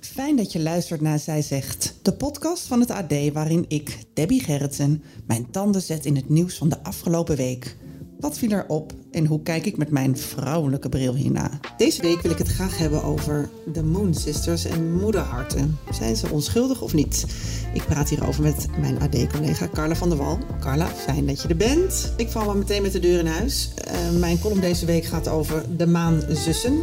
Fijn 0.00 0.36
dat 0.36 0.52
je 0.52 0.60
luistert 0.60 1.00
naar 1.00 1.18
Zij 1.18 1.42
Zegt, 1.42 1.94
de 2.02 2.12
podcast 2.12 2.66
van 2.66 2.80
het 2.80 2.90
AD 2.90 3.32
waarin 3.32 3.64
ik, 3.68 3.98
Debbie 4.14 4.42
Gerritsen, 4.42 5.02
mijn 5.26 5.50
tanden 5.50 5.82
zet 5.82 6.06
in 6.06 6.16
het 6.16 6.28
nieuws 6.28 6.54
van 6.54 6.68
de 6.68 6.82
afgelopen 6.82 7.36
week. 7.36 7.76
Wat 8.20 8.38
viel 8.38 8.50
er 8.50 8.64
op 8.68 8.92
en 9.10 9.26
hoe 9.26 9.42
kijk 9.42 9.66
ik 9.66 9.76
met 9.76 9.90
mijn 9.90 10.16
vrouwelijke 10.16 10.88
bril 10.88 11.14
hierna? 11.14 11.50
Deze 11.76 12.02
week 12.02 12.20
wil 12.20 12.30
ik 12.30 12.38
het 12.38 12.48
graag 12.48 12.78
hebben 12.78 13.02
over 13.02 13.50
de 13.72 13.82
Moon 13.82 14.14
Sisters 14.14 14.64
en 14.64 14.92
moederharten. 14.92 15.78
Zijn 15.90 16.16
ze 16.16 16.30
onschuldig 16.30 16.82
of 16.82 16.94
niet? 16.94 17.26
Ik 17.74 17.84
praat 17.84 18.08
hierover 18.08 18.42
met 18.42 18.66
mijn 18.80 19.00
AD-collega 19.00 19.68
Carla 19.72 19.94
van 19.94 20.08
der 20.08 20.18
Wal. 20.18 20.38
Carla, 20.60 20.86
fijn 20.86 21.26
dat 21.26 21.42
je 21.42 21.48
er 21.48 21.56
bent. 21.56 22.12
Ik 22.16 22.28
val 22.28 22.44
maar 22.44 22.56
meteen 22.56 22.82
met 22.82 22.92
de 22.92 22.98
deur 22.98 23.18
in 23.18 23.26
huis. 23.26 23.70
Uh, 23.88 24.18
mijn 24.20 24.40
column 24.40 24.60
deze 24.60 24.86
week 24.86 25.04
gaat 25.04 25.28
over 25.28 25.64
de 25.76 25.86
maanzussen. 25.86 26.82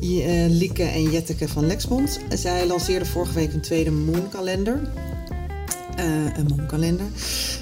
Uh, 0.00 0.46
Lieke 0.48 0.82
en 0.82 1.10
Jetteke 1.10 1.48
van 1.48 1.66
Lexmond. 1.66 2.20
Zij 2.34 2.66
lanceerden 2.66 3.08
vorige 3.08 3.34
week 3.34 3.52
een 3.52 3.60
tweede 3.60 3.90
moonkalender. 3.90 4.92
Uh, 5.98 6.36
een 6.36 6.46
moonkalender. 6.56 7.06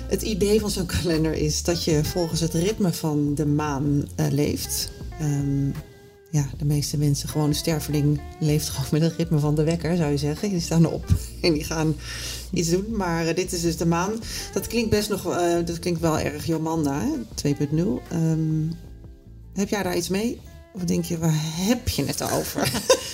Het 0.08 0.22
idee 0.22 0.60
van 0.60 0.70
zo'n 0.70 0.86
kalender 1.02 1.32
is 1.32 1.62
dat 1.62 1.84
je 1.84 2.04
volgens 2.04 2.40
het 2.40 2.54
ritme 2.54 2.92
van 2.92 3.34
de 3.34 3.46
maan 3.46 4.08
uh, 4.20 4.26
leeft. 4.30 4.90
Um, 5.22 5.74
ja, 6.30 6.50
de 6.58 6.64
meeste 6.64 6.98
mensen, 6.98 7.28
gewoon 7.28 7.50
de 7.50 7.56
sterveling, 7.56 8.20
leeft 8.40 8.68
gewoon 8.68 8.88
met 8.90 9.02
het 9.02 9.16
ritme 9.16 9.38
van 9.38 9.54
de 9.54 9.64
wekker, 9.64 9.96
zou 9.96 10.10
je 10.10 10.16
zeggen. 10.16 10.50
Die 10.50 10.60
staan 10.60 10.86
op 10.86 11.04
en 11.42 11.52
die 11.52 11.64
gaan 11.64 11.96
iets 12.52 12.70
doen. 12.70 12.96
Maar 12.96 13.34
dit 13.34 13.52
is 13.52 13.60
dus 13.60 13.76
de 13.76 13.86
maan. 13.86 14.12
Dat 14.52 14.66
klinkt 14.66 14.90
best 14.90 15.08
nog, 15.08 15.22
dat 15.64 15.78
klinkt 15.78 16.00
wel 16.00 16.18
erg 16.18 16.46
Jomanda, 16.46 17.02
2.0. 17.46 17.76
Um, 18.12 18.72
heb 19.54 19.68
jij 19.68 19.82
daar 19.82 19.96
iets 19.96 20.08
mee? 20.08 20.40
Of 20.76 20.82
denk 20.82 21.04
je, 21.04 21.18
waar 21.18 21.40
heb 21.42 21.88
je 21.88 22.04
het 22.04 22.22
over? 22.22 22.70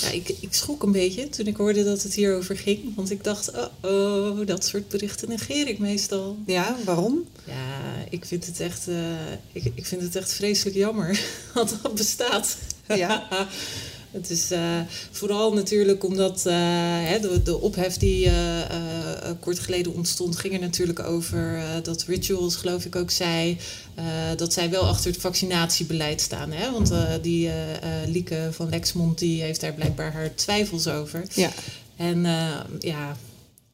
Ja, 0.00 0.10
ik, 0.10 0.28
ik 0.28 0.54
schrok 0.54 0.82
een 0.82 0.92
beetje 0.92 1.28
toen 1.28 1.46
ik 1.46 1.56
hoorde 1.56 1.84
dat 1.84 2.02
het 2.02 2.14
hierover 2.14 2.56
ging. 2.56 2.94
Want 2.94 3.10
ik 3.10 3.24
dacht, 3.24 3.50
oh, 3.50 3.66
oh 3.80 4.46
dat 4.46 4.64
soort 4.64 4.88
berichten 4.88 5.28
negeer 5.28 5.68
ik 5.68 5.78
meestal. 5.78 6.38
Ja, 6.46 6.76
waarom? 6.84 7.24
Ja, 7.44 8.04
ik 8.10 8.24
vind 8.24 8.46
het 8.46 8.60
echt, 8.60 8.88
uh, 8.88 9.32
ik, 9.52 9.72
ik 9.74 9.86
vind 9.86 10.02
het 10.02 10.16
echt 10.16 10.32
vreselijk 10.32 10.76
jammer 10.76 11.20
dat 11.54 11.78
dat 11.82 11.94
bestaat. 11.94 12.56
Ja. 12.86 13.28
Het 14.10 14.30
is 14.30 14.52
uh, 14.52 14.80
vooral 15.10 15.52
natuurlijk 15.52 16.04
omdat 16.04 16.44
uh, 16.46 16.52
hè, 17.08 17.20
de, 17.20 17.42
de 17.42 17.60
ophef 17.60 17.96
die 17.96 18.26
uh, 18.26 18.32
kort 19.40 19.58
geleden 19.58 19.94
ontstond, 19.94 20.36
ging 20.36 20.54
er 20.54 20.60
natuurlijk 20.60 20.98
over 20.98 21.62
dat 21.82 22.04
Rituals, 22.06 22.56
geloof 22.56 22.84
ik, 22.84 22.96
ook 22.96 23.10
zei 23.10 23.58
dat 24.36 24.52
zij 24.52 24.70
wel 24.70 24.82
achter 24.82 25.10
het 25.10 25.20
vaccinatiebeleid 25.20 26.20
staan. 26.20 26.52
Hè? 26.52 26.70
Want 26.72 26.92
die 27.22 27.50
Lieke 28.06 28.48
van 28.50 28.68
Lexmond 28.68 29.18
die 29.18 29.42
heeft 29.42 29.60
daar 29.60 29.72
blijkbaar 29.72 30.12
haar 30.12 30.34
twijfels 30.34 30.86
over. 30.86 31.22
Ja. 31.34 31.50
En 31.96 32.26
ja, 32.78 33.16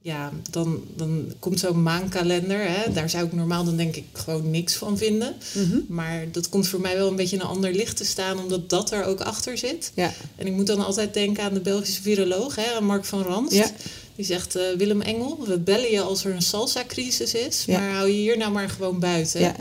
ja, 0.06 0.32
dan, 0.50 0.84
dan 0.96 1.32
komt 1.38 1.60
zo'n 1.60 1.82
maankalender. 1.82 2.58
Hè? 2.68 2.92
Daar 2.92 3.10
zou 3.10 3.26
ik 3.26 3.32
normaal 3.32 3.64
dan 3.64 3.76
denk 3.76 3.96
ik 3.96 4.04
gewoon 4.12 4.50
niks 4.50 4.74
van 4.74 4.98
vinden. 4.98 5.34
Mhm. 5.54 5.78
Maar 5.88 6.24
dat 6.32 6.48
komt 6.48 6.68
voor 6.68 6.80
mij 6.80 6.96
wel 6.96 7.08
een 7.08 7.16
beetje 7.16 7.36
in 7.36 7.42
een 7.42 7.48
ander 7.48 7.72
licht 7.74 7.96
te 7.96 8.04
staan, 8.04 8.38
omdat 8.38 8.70
dat 8.70 8.90
er 8.92 9.04
ook 9.04 9.20
achter 9.20 9.58
zit. 9.58 9.92
Ja. 9.94 10.12
En 10.36 10.46
ik 10.46 10.52
moet 10.52 10.66
dan 10.66 10.84
altijd 10.84 11.14
denken 11.14 11.44
aan 11.44 11.54
de 11.54 11.60
Belgische 11.60 12.02
viroloog, 12.02 12.54
hè, 12.54 12.74
aan 12.76 12.84
Mark 12.84 13.04
van 13.04 13.22
Ranst. 13.22 13.54
Ja. 13.54 13.70
Die 14.16 14.24
zegt, 14.24 14.56
uh, 14.56 14.62
Willem 14.76 15.00
Engel, 15.00 15.38
we 15.46 15.58
bellen 15.58 15.90
je 15.90 16.00
als 16.00 16.24
er 16.24 16.34
een 16.34 16.42
salsa-crisis 16.42 17.34
is, 17.34 17.64
Ja. 17.64 17.78
maar 17.78 17.90
hou 17.90 18.06
je 18.06 18.12
hier 18.16 18.36
nou 18.36 18.52
maar 18.52 18.68
gewoon 18.68 18.98
buiten. 19.00 19.54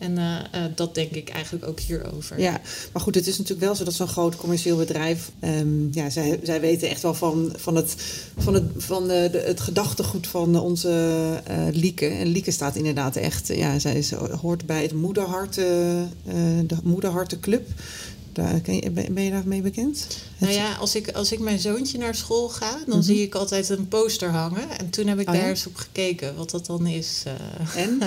En 0.00 0.18
uh, 0.18 0.36
uh, 0.54 0.64
dat 0.74 0.94
denk 0.94 1.10
ik 1.10 1.28
eigenlijk 1.28 1.66
ook 1.68 1.80
hierover. 1.80 2.40
Ja, 2.40 2.60
maar 2.92 3.02
goed, 3.02 3.14
het 3.14 3.26
is 3.26 3.38
natuurlijk 3.38 3.66
wel 3.66 3.74
zo 3.74 3.84
dat 3.84 3.94
zo'n 3.94 4.08
groot 4.08 4.36
commercieel 4.36 4.76
bedrijf, 4.76 5.30
um, 5.44 5.88
ja, 5.92 6.10
zij, 6.10 6.40
zij 6.42 6.60
weten 6.60 6.88
echt 6.88 7.02
wel 7.02 7.14
van, 7.14 7.52
van, 7.56 7.76
het, 7.76 7.94
van, 8.38 8.54
het, 8.54 8.64
van 8.76 9.08
de, 9.08 9.42
het 9.44 9.60
gedachtegoed 9.60 10.26
van 10.26 10.58
onze 10.58 10.88
uh, 11.50 11.66
Lieke. 11.72 12.06
En 12.06 12.26
Lieke 12.26 12.50
staat 12.50 12.76
inderdaad 12.76 13.16
echt, 13.16 13.48
ja, 13.48 13.78
zij 13.78 13.94
is, 13.94 14.10
hoort 14.12 14.66
bij 14.66 14.82
het 14.82 14.92
Moederharten, 14.92 16.10
de 16.66 16.76
Moederhartenclub. 16.82 17.68
Daar, 18.32 18.60
je, 18.72 18.90
ben 18.90 19.22
je 19.22 19.30
daarmee 19.30 19.62
bekend? 19.62 20.06
Nou 20.38 20.52
ja, 20.52 20.74
als 20.74 20.94
ik, 20.94 21.10
als 21.10 21.32
ik 21.32 21.38
mijn 21.38 21.58
zoontje 21.58 21.98
naar 21.98 22.14
school 22.14 22.48
ga, 22.48 22.70
dan 22.86 22.96
Mhm. 22.98 23.02
zie 23.06 23.22
ik 23.22 23.34
altijd 23.34 23.68
een 23.68 23.88
poster 23.88 24.30
hangen. 24.30 24.78
En 24.78 24.90
toen 24.90 25.06
heb 25.06 25.18
ik 25.20 25.28
Oh, 25.28 25.34
daar 25.34 25.42
ja? 25.42 25.48
eens 25.48 25.66
op 25.66 25.76
gekeken 25.76 26.36
wat 26.36 26.50
dat 26.50 26.66
dan 26.66 26.86
is. 26.86 27.22
Uh, 27.26 27.76
En? 27.82 27.98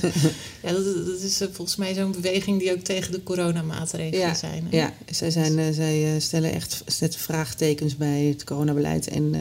ja, 0.64 0.72
dat, 0.72 0.84
dat 1.06 1.20
is 1.20 1.42
uh, 1.42 1.48
volgens 1.52 1.76
mij 1.76 1.94
zo'n 1.94 2.12
beweging 2.12 2.58
die 2.58 2.72
ook 2.72 2.80
tegen 2.80 3.12
de 3.12 3.22
coronamaatregelen 3.22 4.26
ja, 4.26 4.34
zijn. 4.34 4.66
Hè? 4.70 4.76
Ja, 4.76 4.92
zij, 5.10 5.30
zijn, 5.30 5.58
uh, 5.58 5.64
zij 5.72 6.16
stellen 6.20 6.52
echt 6.52 6.82
zetten 6.86 7.20
vraagtekens 7.20 7.96
bij 7.96 8.20
het 8.22 8.44
coronabeleid. 8.44 9.08
En 9.08 9.34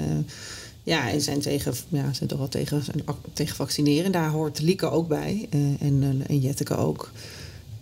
ja, 0.83 1.09
en 1.09 1.21
zijn, 1.21 1.39
tegen, 1.41 1.73
ja, 1.89 2.13
zijn 2.13 2.29
toch 2.29 2.37
wel 2.37 2.47
tegen, 2.47 2.83
zijn 2.83 3.03
tegen 3.33 3.55
vaccineren. 3.55 4.11
Daar 4.11 4.29
hoort 4.29 4.59
Lieke 4.59 4.89
ook 4.89 5.07
bij. 5.07 5.47
en, 5.79 6.23
en 6.27 6.39
Jetteke 6.39 6.75
ook. 6.77 7.11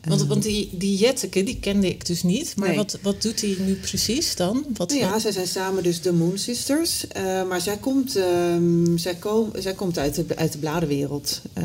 Want, 0.07 0.25
want 0.25 0.43
die, 0.43 0.69
die 0.71 0.97
Jetteke, 0.97 1.43
die 1.43 1.59
kende 1.59 1.87
ik 1.87 2.05
dus 2.05 2.23
niet. 2.23 2.53
Maar 2.55 2.67
Nee. 2.67 2.77
wat, 2.77 2.97
wat 3.01 3.21
doet 3.21 3.41
hij 3.41 3.55
nu 3.59 3.73
precies 3.75 4.35
dan? 4.35 4.65
Wat 4.73 4.93
Ja, 4.93 5.19
zij 5.19 5.31
zijn 5.31 5.47
samen 5.47 5.83
dus 5.83 6.01
de 6.01 6.13
Moon 6.13 6.37
Sisters. 6.37 7.05
Uh, 7.17 7.47
maar 7.47 7.61
zij 7.61 7.77
komt, 7.77 8.15
um, 8.15 8.97
zij, 8.97 9.15
kom, 9.15 9.51
zij 9.55 9.73
komt 9.73 9.97
uit 9.97 10.15
de, 10.15 10.25
uit 10.35 10.51
de 10.51 10.57
bladenwereld. 10.57 11.41
Uh, 11.57 11.63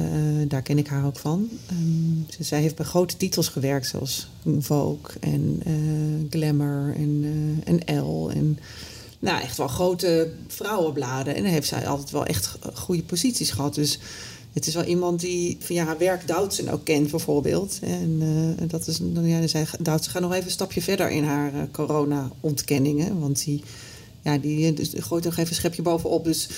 daar 0.48 0.62
ken 0.62 0.78
ik 0.78 0.86
haar 0.86 1.06
ook 1.06 1.18
van. 1.18 1.48
Um, 1.70 2.26
zij 2.40 2.60
heeft 2.60 2.76
bij 2.76 2.86
grote 2.86 3.16
titels 3.16 3.48
gewerkt, 3.48 3.86
zoals 3.86 4.28
Vogue 4.58 5.20
en 5.20 5.62
uh, 5.66 6.30
Glamour 6.30 6.94
en, 6.96 7.24
en 7.64 7.84
Elle. 7.84 8.32
En 8.32 8.58
nou, 9.18 9.42
echt 9.42 9.56
wel 9.56 9.68
grote 9.68 10.30
vrouwenbladen. 10.48 11.34
En 11.34 11.42
dan 11.42 11.52
heeft 11.52 11.68
zij 11.68 11.86
altijd 11.86 12.10
wel 12.10 12.26
echt 12.26 12.58
goede 12.74 13.02
posities 13.02 13.50
gehad. 13.50 13.74
Dus 13.74 13.98
het 14.56 14.66
is 14.66 14.74
wel 14.74 14.84
iemand 14.84 15.20
die 15.20 15.56
via 15.60 15.84
haar 15.84 15.98
werk 15.98 16.26
Doutzen 16.26 16.68
ook 16.68 16.84
kent, 16.84 17.10
bijvoorbeeld. 17.10 17.78
En 17.82 18.20
uh, 18.22 18.68
dat 18.68 18.86
is, 18.86 19.00
ja, 19.22 19.46
zij, 19.46 19.66
Doutzen 19.80 20.12
gaat 20.12 20.22
nog 20.22 20.32
even 20.32 20.44
een 20.44 20.50
stapje 20.50 20.82
verder 20.82 21.10
in 21.10 21.24
haar 21.24 21.54
uh, 21.54 21.60
corona-ontkenningen. 21.72 23.20
Want 23.20 23.44
die, 23.44 23.62
ja, 24.22 24.38
die 24.38 24.72
dus, 24.72 24.92
gooit 24.96 25.24
nog 25.24 25.36
even 25.36 25.48
een 25.48 25.54
schepje 25.54 25.82
bovenop. 25.82 26.24
Dus 26.24 26.48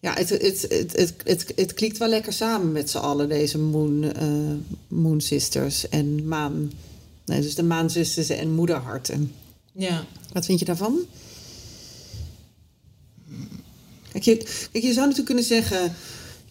ja, 0.00 0.14
het, 0.14 0.28
het, 0.28 0.66
het, 0.68 0.92
het, 0.96 1.14
het, 1.24 1.52
het 1.56 1.74
klikt 1.74 1.98
wel 1.98 2.08
lekker 2.08 2.32
samen 2.32 2.72
met 2.72 2.90
z'n 2.90 2.98
allen, 2.98 3.28
deze 3.28 3.58
Moon, 3.58 4.02
uh, 4.02 4.12
moon 4.88 5.20
Sisters 5.20 5.88
en 5.88 6.28
Maan. 6.28 6.72
Nee, 7.24 7.40
dus 7.40 7.54
de 7.54 7.62
Maanzusters 7.62 8.28
en 8.28 8.54
Moederharten. 8.54 9.32
Ja. 9.72 10.04
Wat 10.32 10.44
vind 10.44 10.58
je 10.58 10.64
daarvan? 10.64 10.98
Kijk, 14.12 14.24
je, 14.24 14.36
kijk, 14.72 14.84
je 14.84 14.92
zou 14.92 14.96
natuurlijk 14.96 15.26
kunnen 15.26 15.44
zeggen 15.44 15.94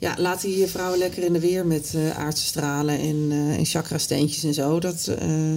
ja, 0.01 0.15
laat 0.17 0.41
die 0.41 0.67
vrouwen 0.67 0.99
lekker 0.99 1.23
in 1.23 1.33
de 1.33 1.39
weer 1.39 1.65
met 1.65 1.93
uh, 1.95 2.17
aardse 2.17 2.45
stralen 2.45 2.99
en, 2.99 3.15
uh, 3.15 3.57
en 3.57 3.65
chakra-steentjes 3.65 4.43
en 4.43 4.53
zo. 4.53 4.79
Dat, 4.79 5.15
uh, 5.21 5.55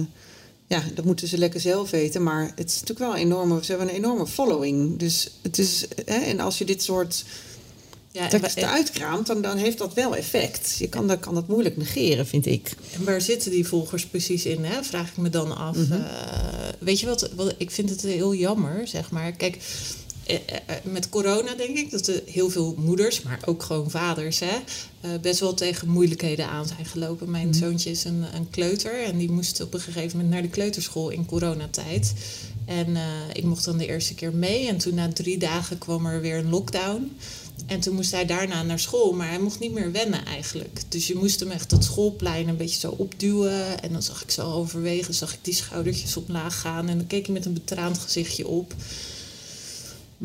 ja, 0.67 0.83
dat 0.93 1.05
moeten 1.05 1.27
ze 1.27 1.37
lekker 1.37 1.59
zelf 1.59 1.89
weten. 1.89 2.23
Maar 2.23 2.51
het 2.55 2.69
is 2.69 2.79
natuurlijk 2.79 2.99
wel 2.99 3.11
een 3.11 3.25
enorme, 3.25 3.63
ze 3.63 3.71
hebben 3.71 3.89
een 3.89 3.95
enorme 3.95 4.27
following. 4.27 4.99
Dus 4.99 5.31
het 5.41 5.57
is, 5.57 5.85
hè, 6.05 6.17
en 6.17 6.39
als 6.39 6.57
je 6.57 6.65
dit 6.65 6.83
soort 6.83 7.25
ja, 8.11 8.27
teksten 8.27 8.69
uitkraamt, 8.69 9.27
dan, 9.27 9.41
dan 9.41 9.57
heeft 9.57 9.77
dat 9.77 9.93
wel 9.93 10.15
effect. 10.15 10.75
Je 10.77 10.89
kan, 10.89 11.07
dat, 11.07 11.19
kan 11.19 11.33
dat 11.33 11.47
moeilijk 11.47 11.77
negeren, 11.77 12.27
vind 12.27 12.45
ik. 12.45 12.75
En 12.93 13.03
waar 13.03 13.21
zitten 13.21 13.51
die 13.51 13.67
volgers 13.67 14.05
precies 14.05 14.45
in, 14.45 14.63
hè? 14.63 14.83
vraag 14.83 15.09
ik 15.09 15.17
me 15.17 15.29
dan 15.29 15.57
af. 15.57 15.75
Mm-hmm. 15.75 16.05
weet 16.79 16.99
je 16.99 17.05
wat, 17.05 17.29
wat, 17.35 17.55
ik 17.57 17.71
vind 17.71 17.89
het 17.89 18.01
heel 18.01 18.33
jammer, 18.33 18.87
zeg 18.87 19.11
maar. 19.11 19.31
Kijk, 19.31 19.57
met 20.83 21.09
corona 21.09 21.55
denk 21.55 21.77
ik 21.77 21.91
dat 21.91 22.07
er 22.07 22.21
heel 22.25 22.49
veel 22.49 22.75
moeders, 22.77 23.21
maar 23.21 23.39
ook 23.45 23.63
gewoon 23.63 23.89
vaders, 23.89 24.39
hè, 24.39 24.55
best 25.21 25.39
wel 25.39 25.53
tegen 25.53 25.89
moeilijkheden 25.89 26.47
aan 26.47 26.67
zijn 26.67 26.85
gelopen. 26.85 27.31
Mijn 27.31 27.47
mm. 27.47 27.53
zoontje 27.53 27.89
is 27.89 28.03
een, 28.03 28.25
een, 28.33 28.49
kleuter 28.49 29.03
en 29.03 29.17
die 29.17 29.31
moest 29.31 29.61
op 29.61 29.73
een 29.73 29.79
gegeven 29.79 30.17
moment 30.17 30.33
naar 30.33 30.41
de 30.41 30.49
kleuterschool 30.49 31.09
in 31.09 31.25
coronatijd. 31.25 32.13
En 32.65 32.89
uh, 32.89 33.01
ik 33.33 33.43
mocht 33.43 33.65
dan 33.65 33.77
de 33.77 33.87
eerste 33.87 34.13
keer 34.13 34.33
mee 34.33 34.67
en 34.67 34.77
toen 34.77 34.95
na 34.95 35.13
drie 35.13 35.37
dagen 35.37 35.77
kwam 35.77 36.05
er 36.05 36.21
weer 36.21 36.37
een 36.37 36.49
lockdown. 36.49 37.17
En 37.65 37.79
toen 37.79 37.95
moest 37.95 38.11
hij 38.11 38.25
daarna 38.25 38.63
naar 38.63 38.79
school, 38.79 39.13
maar 39.13 39.29
hij 39.29 39.39
mocht 39.39 39.59
niet 39.59 39.73
meer 39.73 39.91
wennen 39.91 40.25
eigenlijk. 40.25 40.81
Dus 40.89 41.07
je 41.07 41.15
moest 41.15 41.39
hem 41.39 41.51
echt 41.51 41.69
dat 41.69 41.83
schoolplein 41.83 42.47
een 42.47 42.57
beetje 42.57 42.79
zo 42.79 42.93
opduwen. 42.97 43.81
En 43.81 43.91
dan 43.91 44.03
zag 44.03 44.23
ik 44.23 44.31
zo 44.31 44.51
overwegen, 44.51 45.13
zag 45.13 45.33
ik 45.33 45.39
die 45.41 45.53
schoudertjes 45.53 46.17
omlaag 46.17 46.59
gaan. 46.59 46.89
En 46.89 46.97
dan 46.97 47.07
keek 47.07 47.25
hij 47.25 47.33
met 47.33 47.45
een 47.45 47.53
betraand 47.53 47.97
gezichtje 47.97 48.47
op. 48.47 48.73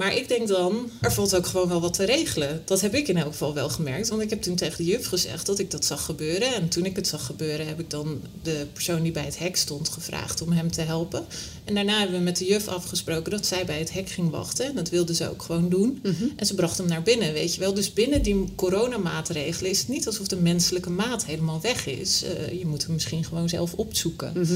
Maar 0.00 0.16
ik 0.16 0.28
denk 0.28 0.48
dan, 0.48 0.90
er 1.00 1.12
valt 1.12 1.36
ook 1.36 1.46
gewoon 1.46 1.68
wel 1.68 1.80
wat 1.80 1.94
te 1.94 2.04
regelen. 2.04 2.62
Dat 2.64 2.80
heb 2.80 2.94
ik 2.94 3.08
in 3.08 3.16
elk 3.16 3.30
geval 3.30 3.54
wel 3.54 3.68
gemerkt. 3.68 4.08
Want 4.08 4.22
ik 4.22 4.30
heb 4.30 4.42
toen 4.42 4.56
tegen 4.56 4.76
de 4.76 4.90
juf 4.90 5.06
gezegd 5.06 5.46
dat 5.46 5.58
ik 5.58 5.70
dat 5.70 5.84
zag 5.84 6.04
gebeuren. 6.04 6.54
En 6.54 6.68
toen 6.68 6.84
ik 6.84 6.96
het 6.96 7.06
zag 7.06 7.26
gebeuren, 7.26 7.66
heb 7.66 7.80
ik 7.80 7.90
dan 7.90 8.20
de 8.42 8.66
persoon 8.72 9.02
die 9.02 9.12
bij 9.12 9.24
het 9.24 9.38
hek 9.38 9.56
stond 9.56 9.88
gevraagd 9.88 10.42
om 10.42 10.52
hem 10.52 10.70
te 10.70 10.80
helpen. 10.80 11.24
En 11.64 11.74
daarna 11.74 11.98
hebben 11.98 12.18
we 12.18 12.24
met 12.24 12.36
de 12.36 12.44
juf 12.44 12.68
afgesproken 12.68 13.30
dat 13.30 13.46
zij 13.46 13.64
bij 13.64 13.78
het 13.78 13.92
hek 13.92 14.08
ging 14.08 14.30
wachten. 14.30 14.66
En 14.66 14.74
dat 14.74 14.88
wilde 14.88 15.14
ze 15.14 15.30
ook 15.30 15.42
gewoon 15.42 15.68
doen. 15.68 16.00
Mhm. 16.02 16.24
En 16.36 16.46
ze 16.46 16.54
bracht 16.54 16.78
hem 16.78 16.88
naar 16.88 17.02
binnen, 17.02 17.32
weet 17.32 17.54
je 17.54 17.60
wel. 17.60 17.74
Dus 17.74 17.92
binnen 17.92 18.22
die 18.22 18.44
coronamaatregelen 18.54 19.70
is 19.70 19.78
het 19.78 19.88
niet 19.88 20.06
alsof 20.06 20.28
de 20.28 20.36
menselijke 20.36 20.90
maat 20.90 21.24
helemaal 21.24 21.60
weg 21.60 21.86
is. 21.86 22.22
Eh, 22.22 22.58
je 22.58 22.66
moet 22.66 22.82
hem 22.82 22.92
misschien 22.92 23.24
gewoon 23.24 23.48
zelf 23.48 23.72
opzoeken. 23.74 24.32
Mhm. 24.34 24.54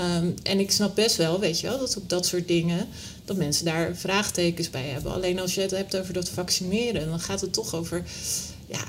Um, 0.00 0.34
en 0.42 0.60
ik 0.60 0.70
snap 0.70 0.94
best 0.94 1.16
wel, 1.16 1.40
weet 1.40 1.60
je 1.60 1.66
wel, 1.66 1.78
dat 1.78 1.96
op 1.96 2.08
dat 2.08 2.26
soort 2.26 2.48
dingen, 2.48 2.86
dat 3.24 3.36
mensen 3.36 3.64
daar 3.64 3.96
vraagtekens 3.96 4.70
bij 4.70 4.86
hebben. 4.86 5.12
Alleen 5.12 5.38
als 5.40 5.54
je 5.54 5.60
het 5.60 5.70
hebt 5.70 5.96
over 5.96 6.12
dat 6.12 6.28
vaccineren, 6.28 7.08
dan 7.08 7.20
gaat 7.20 7.40
het 7.40 7.52
toch 7.52 7.74
over 7.74 8.02
ja, 8.66 8.80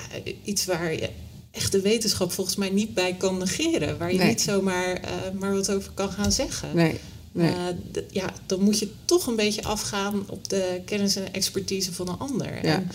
iets 0.43 0.65
waar 0.65 0.93
je 0.93 1.09
echt 1.51 1.71
de 1.71 1.81
wetenschap 1.81 2.31
volgens 2.31 2.55
mij 2.55 2.69
niet 2.69 2.93
bij 2.93 3.13
kan 3.15 3.37
negeren. 3.37 3.97
Waar 3.97 4.11
je 4.11 4.17
Nee. 4.17 4.27
niet 4.27 4.41
zomaar 4.41 4.99
uh, 5.03 5.39
maar 5.39 5.53
wat 5.53 5.71
over 5.71 5.91
kan 5.93 6.11
gaan 6.11 6.31
zeggen. 6.31 6.69
Nee. 6.75 6.99
nee. 7.31 7.49
Uh, 7.51 7.55
d- 7.91 7.99
ja, 8.11 8.33
dan 8.45 8.61
moet 8.61 8.79
je 8.79 8.91
toch 9.05 9.27
een 9.27 9.35
beetje 9.35 9.63
afgaan 9.63 10.23
op 10.29 10.49
de 10.49 10.81
kennis 10.85 11.15
en 11.15 11.33
expertise 11.33 11.93
van 11.93 12.09
een 12.09 12.17
ander. 12.19 12.53
Ja. 12.65 12.75
En, 12.75 12.89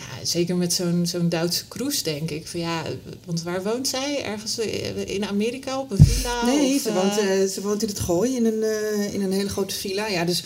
ja, 0.00 0.24
zeker 0.24 0.56
met 0.56 0.72
zo'n 0.72 1.06
zo'n 1.06 1.28
Duitse 1.28 1.68
cruise 1.68 2.02
denk 2.02 2.30
ik. 2.30 2.46
Van 2.46 2.60
ja, 2.60 2.82
want 3.24 3.42
waar 3.42 3.62
woont 3.62 3.88
zij? 3.88 4.24
Ergens 4.24 4.58
in 5.06 5.24
Amerika 5.24 5.78
op 5.80 5.90
een 5.90 6.04
villa? 6.04 6.44
Nee, 6.44 6.74
of, 6.74 6.82
ze, 6.82 6.88
uh, 6.88 6.94
woont, 6.94 7.18
uh, 7.18 7.48
ze 7.48 7.60
woont 7.62 7.82
in 7.82 7.88
het 7.88 8.00
Gooi 8.00 8.36
in 8.36 8.46
een, 8.46 8.62
uh, 8.62 9.14
in 9.14 9.22
een 9.22 9.32
hele 9.32 9.48
grote 9.48 9.74
villa. 9.74 10.06
Ja, 10.06 10.24
dus 10.24 10.42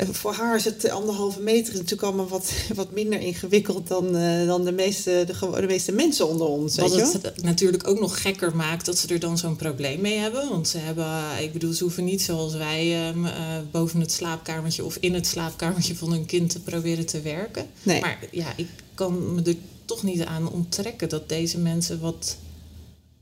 uh, 0.00 0.08
voor 0.10 0.32
haar 0.32 0.56
is 0.56 0.64
het 0.64 0.90
anderhalve 0.90 1.40
meter 1.40 1.74
natuurlijk 1.74 2.02
allemaal 2.02 2.28
wat, 2.28 2.52
wat 2.74 2.92
minder 2.92 3.20
ingewikkeld 3.20 3.88
dan, 3.88 4.12
dan 4.46 4.64
de, 4.64 4.72
meeste, 4.72 5.24
de, 5.26 5.60
de 5.60 5.66
meeste 5.66 5.92
mensen 5.92 6.28
onder 6.28 6.46
ons. 6.46 6.76
Wat 6.76 6.94
weet 6.94 7.12
je 7.12 7.18
het 7.22 7.42
natuurlijk 7.42 7.88
ook 7.88 8.00
nog 8.00 8.22
gekker 8.22 8.56
maakt 8.56 8.86
dat 8.86 8.98
ze 8.98 9.08
er 9.08 9.20
dan 9.20 9.38
zo'n 9.38 9.56
probleem 9.56 10.00
mee 10.00 10.18
hebben. 10.18 10.48
Want 10.48 10.68
ze 10.68 10.78
hebben, 10.78 11.14
ik 11.40 11.52
bedoel, 11.52 11.72
ze 11.72 11.82
hoeven 11.82 12.04
niet 12.04 12.22
zoals 12.22 12.54
wij 12.54 13.08
um, 13.08 13.26
boven 13.70 14.00
het 14.00 14.12
slaapkamertje 14.12 14.84
of 14.84 14.96
in 15.00 15.14
het 15.14 15.26
slaapkamertje 15.26 15.96
van 15.96 16.10
hun 16.10 16.26
kind 16.26 16.50
te 16.50 16.60
proberen 16.60 17.06
te 17.06 17.20
werken. 17.20 17.66
Nee. 17.82 18.00
Maar 18.00 18.18
ja, 18.30 18.52
ik 18.56 18.68
kan 18.94 19.34
me 19.34 19.42
er 19.42 19.56
toch 19.84 20.02
niet 20.02 20.24
aan 20.24 20.50
onttrekken 20.50 21.08
dat 21.08 21.28
deze 21.28 21.58
mensen 21.58 22.00
wat 22.00 22.36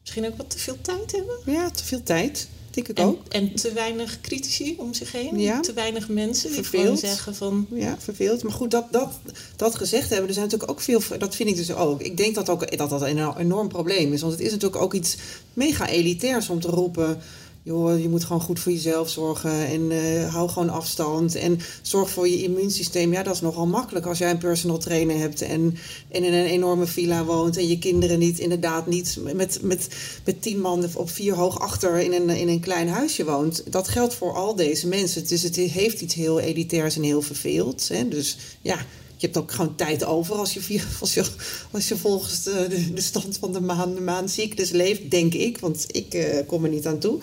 misschien 0.00 0.26
ook 0.26 0.36
wat 0.36 0.50
te 0.50 0.58
veel 0.58 0.76
tijd 0.80 1.12
hebben. 1.12 1.36
Ja, 1.46 1.70
te 1.70 1.84
veel 1.84 2.02
tijd. 2.02 2.48
Denk 2.70 2.88
ik 2.88 2.98
en, 2.98 3.04
ook. 3.04 3.18
En 3.28 3.54
te 3.54 3.72
weinig 3.72 4.20
critici 4.20 4.74
om 4.78 4.94
zich 4.94 5.12
heen. 5.12 5.38
Ja. 5.38 5.60
Te 5.60 5.72
weinig 5.72 6.08
mensen 6.08 6.46
die 6.48 6.62
Verveeld. 6.62 6.82
gewoon 6.82 6.98
zeggen 6.98 7.34
van... 7.34 7.66
Ja, 7.70 7.96
verveeld. 7.98 8.42
Maar 8.42 8.52
goed, 8.52 8.70
dat, 8.70 8.86
dat, 8.90 9.12
dat 9.56 9.74
gezegd 9.74 10.08
hebben, 10.08 10.28
er 10.28 10.34
zijn 10.34 10.44
natuurlijk 10.44 10.70
ook 10.70 10.80
veel... 10.80 11.00
Dat 11.18 11.36
vind 11.36 11.48
ik 11.48 11.56
dus 11.56 11.72
ook. 11.72 12.00
Ik 12.00 12.16
denk 12.16 12.34
dat 12.34 12.48
ook, 12.48 12.76
dat, 12.76 12.90
dat 12.90 13.02
een 13.02 13.36
enorm 13.36 13.68
probleem 13.68 14.12
is. 14.12 14.20
Want 14.20 14.32
het 14.32 14.42
is 14.42 14.50
natuurlijk 14.50 14.82
ook 14.82 14.94
iets 14.94 15.16
mega 15.52 15.88
elitairs 15.88 16.48
om 16.48 16.60
te 16.60 16.68
roepen... 16.68 17.20
joh, 17.62 18.00
je 18.00 18.08
moet 18.08 18.24
gewoon 18.24 18.42
goed 18.42 18.60
voor 18.60 18.72
jezelf 18.72 19.10
zorgen 19.10 19.66
en 19.66 19.90
uh, 19.90 20.34
hou 20.34 20.48
gewoon 20.48 20.68
afstand 20.68 21.34
en 21.34 21.58
zorg 21.82 22.10
voor 22.10 22.28
je 22.28 22.42
immuunsysteem. 22.42 23.12
Ja, 23.12 23.22
dat 23.22 23.34
is 23.34 23.40
nogal 23.40 23.66
makkelijk 23.66 24.06
als 24.06 24.18
jij 24.18 24.30
een 24.30 24.38
personal 24.38 24.78
trainer 24.78 25.16
hebt 25.16 25.42
en, 25.42 25.76
en 26.08 26.24
in 26.24 26.32
een 26.32 26.44
enorme 26.44 26.86
villa 26.86 27.24
woont 27.24 27.56
en 27.56 27.68
je 27.68 27.78
kinderen 27.78 28.18
niet, 28.18 28.38
inderdaad 28.38 28.86
niet 28.86 29.18
met, 29.34 29.58
met, 29.62 29.88
met 30.24 30.42
tien 30.42 30.60
man 30.60 30.86
op 30.94 31.10
vier 31.10 31.34
hoog 31.34 31.60
achter 31.60 32.00
in 32.00 32.12
een, 32.12 32.30
in 32.30 32.48
een 32.48 32.60
klein 32.60 32.88
huisje 32.88 33.24
woont. 33.24 33.72
Dat 33.72 33.88
geldt 33.88 34.14
voor 34.14 34.34
al 34.34 34.56
deze 34.56 34.88
mensen. 34.88 35.28
Dus 35.28 35.42
het 35.42 35.56
heeft 35.56 36.00
iets 36.00 36.14
heel 36.14 36.40
elitairs 36.40 36.96
en 36.96 37.02
heel 37.02 37.22
verveeld. 37.22 37.88
Hè? 37.88 38.08
Dus 38.08 38.36
ja, 38.62 38.86
je 39.22 39.28
hebt 39.28 39.38
ook 39.38 39.52
gewoon 39.52 39.74
tijd 39.74 40.04
over 40.04 40.36
als 40.36 40.52
je, 40.52 41.96
volgens 41.96 42.42
de, 42.42 42.92
de, 42.94 43.00
stand 43.00 43.38
van 43.38 43.52
de 43.52 43.60
maan, 43.60 43.94
de 43.94 44.00
maancyclus 44.00 44.70
leeft, 44.70 45.10
denk 45.10 45.34
ik. 45.34 45.58
Want 45.58 45.86
ik 45.90 46.14
uh, 46.14 46.24
kom 46.46 46.64
er 46.64 46.70
niet 46.70 46.86
aan 46.86 46.98
toe. 46.98 47.20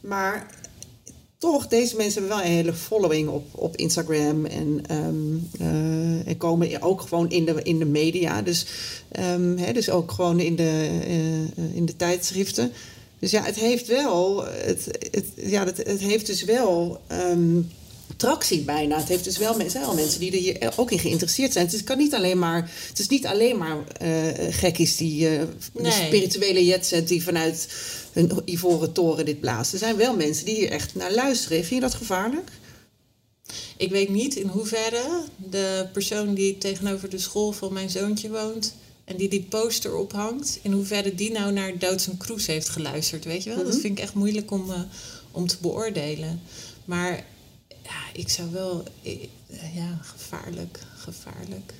Maar 0.00 0.50
toch, 1.38 1.66
deze 1.66 1.96
mensen 1.96 2.20
hebben 2.20 2.38
wel 2.38 2.46
een 2.46 2.52
hele 2.52 2.72
following 2.72 3.28
op, 3.28 3.44
op 3.50 3.76
Instagram. 3.76 4.46
En, 4.46 4.82
um, 4.90 5.48
uh, 5.60 6.26
en 6.26 6.36
komen 6.36 6.82
ook 6.82 7.00
gewoon 7.00 7.30
in 7.30 7.44
de, 7.44 7.62
in 7.62 7.78
de 7.78 7.84
media. 7.84 8.42
Dus, 8.42 8.66
um, 9.18 9.58
hè, 9.58 9.72
dus 9.72 9.90
ook 9.90 10.12
gewoon 10.12 10.40
in 10.40 10.56
de, 10.56 10.88
uh, 11.56 11.76
in 11.76 11.86
de 11.86 11.96
tijdschriften. 11.96 12.72
Dus 13.18 13.30
ja, 13.30 13.42
het 13.42 13.56
heeft 13.56 13.86
wel. 13.86 14.44
Het, 14.44 14.90
ja, 15.34 15.64
het, 15.64 15.76
het 15.76 16.00
heeft 16.00 16.26
dus 16.26 16.44
wel. 16.44 17.00
Um, 17.12 17.70
tractie 18.20 18.60
bijna. 18.60 18.98
Het 18.98 19.08
heeft 19.08 19.24
dus 19.24 19.38
wel 19.38 19.56
mensen, 19.56 19.80
wel 19.80 19.94
mensen 19.94 20.20
die 20.20 20.30
er 20.30 20.38
hier 20.38 20.72
ook 20.76 20.90
in 20.90 20.98
geïnteresseerd 20.98 21.52
zijn. 21.52 21.66
Het 21.66 21.84
kan 21.84 21.98
niet 21.98 22.14
alleen 22.14 22.38
maar, 22.38 22.70
het 22.88 22.98
is 22.98 23.08
niet 23.08 23.26
alleen 23.26 23.58
maar 23.58 23.76
uh, 24.02 24.54
gekkies 24.54 24.96
die 24.96 25.30
uh, 25.30 25.30
nee. 25.30 25.82
de 25.82 25.90
spirituele 25.90 26.64
jetset 26.64 27.08
die 27.08 27.22
vanuit 27.22 27.68
een 28.12 28.42
ivoren 28.44 28.92
toren 28.92 29.24
dit 29.24 29.40
blaast. 29.40 29.72
Er 29.72 29.78
zijn 29.78 29.96
wel 29.96 30.16
mensen 30.16 30.44
die 30.44 30.54
hier 30.54 30.70
echt 30.70 30.94
naar 30.94 31.12
luisteren. 31.12 31.56
Vind 31.56 31.74
je 31.74 31.80
dat 31.80 31.94
gevaarlijk? 31.94 32.50
Ik 33.76 33.90
weet 33.90 34.08
niet 34.08 34.34
in 34.34 34.46
hoeverre 34.46 35.24
de 35.36 35.86
persoon 35.92 36.34
die 36.34 36.58
tegenover 36.58 37.10
de 37.10 37.18
school 37.18 37.52
van 37.52 37.72
mijn 37.72 37.90
zoontje 37.90 38.30
woont 38.30 38.74
en 39.04 39.16
die 39.16 39.28
die 39.28 39.46
poster 39.48 39.96
ophangt, 39.96 40.58
in 40.62 40.72
hoeverre 40.72 41.14
die 41.14 41.32
nou 41.32 41.52
naar 41.52 41.78
Duitse 41.78 42.16
Cruise 42.16 42.50
heeft 42.50 42.68
geluisterd, 42.68 43.24
weet 43.24 43.42
je 43.42 43.54
wel? 43.54 43.64
Dat 43.64 43.78
vind 43.80 43.98
ik 43.98 44.04
echt 44.04 44.14
moeilijk 44.14 44.50
om, 44.50 44.70
uh, 44.70 44.80
om 45.30 45.46
te 45.46 45.56
beoordelen. 45.60 46.40
Maar 46.84 47.24
ja, 47.90 48.20
ik 48.20 48.28
zou 48.28 48.50
wel. 48.50 48.82
Ja, 49.74 49.98
gevaarlijk. 50.02 50.80
Gevaarlijk. 50.96 51.74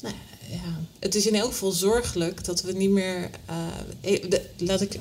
Nou 0.00 0.14
ja, 0.50 0.80
het 0.98 1.14
is 1.14 1.26
in 1.26 1.34
elk 1.34 1.50
geval 1.50 1.70
zorgelijk 1.70 2.44
dat 2.44 2.62
we 2.62 2.72
niet 2.72 2.90
meer. 2.90 3.30
Uh, 3.50 4.20
de, 4.28 4.50
laat 4.56 4.80
ik. 4.80 4.94
Uh, 4.94 5.00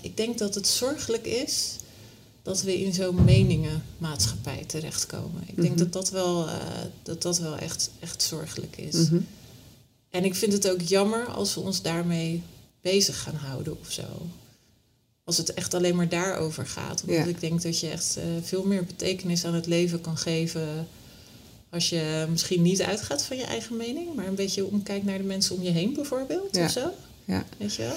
ik 0.00 0.16
denk 0.16 0.38
dat 0.38 0.54
het 0.54 0.66
zorgelijk 0.66 1.26
is 1.26 1.76
dat 2.42 2.62
we 2.62 2.80
in 2.80 2.94
zo'n 2.94 3.24
meningenmaatschappij 3.24 4.64
terechtkomen. 4.66 5.42
Ik 5.46 5.56
denk 5.56 5.58
mm-hmm. 5.58 5.76
dat 5.76 5.92
dat 5.92 6.10
wel, 6.10 6.48
uh, 6.48 6.54
dat 7.02 7.22
dat 7.22 7.38
wel 7.38 7.56
echt, 7.56 7.90
echt 8.00 8.22
zorgelijk 8.22 8.76
is. 8.76 8.94
Mm-hmm. 8.94 9.26
En 10.10 10.24
ik 10.24 10.34
vind 10.34 10.52
het 10.52 10.70
ook 10.70 10.80
jammer 10.80 11.26
als 11.26 11.54
we 11.54 11.60
ons 11.60 11.82
daarmee 11.82 12.42
bezig 12.80 13.22
gaan 13.22 13.34
houden 13.34 13.80
of 13.80 13.90
zo 13.90 14.02
als 15.24 15.36
het 15.36 15.54
echt 15.54 15.74
alleen 15.74 15.96
maar 15.96 16.08
daarover 16.08 16.66
gaat. 16.66 17.02
Omdat 17.02 17.16
ja. 17.16 17.24
ik 17.24 17.40
denk 17.40 17.62
dat 17.62 17.80
je 17.80 17.88
echt 17.88 18.18
uh, 18.18 18.24
veel 18.42 18.64
meer 18.64 18.84
betekenis 18.84 19.44
aan 19.44 19.54
het 19.54 19.66
leven 19.66 20.00
kan 20.00 20.16
geven. 20.16 20.86
Als 21.70 21.88
je 21.88 22.26
misschien 22.30 22.62
niet 22.62 22.82
uitgaat 22.82 23.22
van 23.22 23.36
je 23.36 23.44
eigen 23.44 23.76
mening, 23.76 24.14
maar 24.14 24.26
een 24.26 24.34
beetje 24.34 24.64
omkijkt 24.64 25.04
naar 25.04 25.18
de 25.18 25.24
mensen 25.24 25.56
om 25.56 25.62
je 25.62 25.70
heen, 25.70 25.92
bijvoorbeeld. 25.94 26.56
Ja. 26.56 26.64
Of 26.64 26.70
zo. 26.70 26.90
Ja. 27.24 27.44
Weet 27.58 27.74
je 27.74 27.82
wel? 27.82 27.96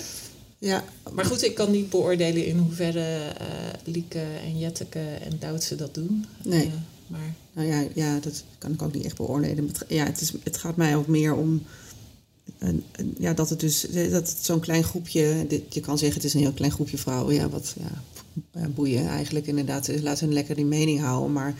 Ja. 0.57 0.83
Maar 1.13 1.25
goed, 1.25 1.43
ik 1.43 1.55
kan 1.55 1.71
niet 1.71 1.89
beoordelen 1.89 2.45
in 2.45 2.57
hoeverre 2.57 3.33
uh, 3.41 3.47
Lieke 3.83 4.23
en 4.43 4.59
Jetteke 4.59 4.99
en 4.99 5.37
Doutse 5.39 5.75
dat 5.75 5.93
doen. 5.93 6.25
Nee. 6.43 6.65
Uh, 6.65 6.73
maar... 7.07 7.33
Nou 7.53 7.67
ja, 7.67 7.87
ja, 7.93 8.19
dat 8.19 8.43
kan 8.57 8.71
ik 8.71 8.81
ook 8.81 8.93
niet 8.93 9.05
echt 9.05 9.17
beoordelen. 9.17 9.71
Ja, 9.87 10.05
het, 10.05 10.21
is, 10.21 10.33
het 10.43 10.57
gaat 10.57 10.75
mij 10.75 10.95
ook 10.95 11.07
meer 11.07 11.35
om 11.35 11.63
ja, 13.17 13.33
dat 13.33 13.49
het 13.49 13.59
dus 13.59 13.81
dat 13.91 14.11
het 14.11 14.37
zo'n 14.41 14.59
klein 14.59 14.83
groepje, 14.83 15.45
dit, 15.47 15.73
je 15.73 15.79
kan 15.79 15.97
zeggen 15.97 16.17
het 16.17 16.25
is 16.25 16.33
een 16.33 16.39
heel 16.39 16.51
klein 16.53 16.71
groepje 16.71 16.97
vrouwen, 16.97 17.35
ja, 17.35 17.49
wat 17.49 17.75
ja, 17.79 18.67
boeien 18.67 19.07
eigenlijk 19.07 19.47
inderdaad, 19.47 20.01
laat 20.01 20.19
hen 20.19 20.33
lekker 20.33 20.55
die 20.55 20.65
mening 20.65 21.01
houden, 21.01 21.33
maar 21.33 21.55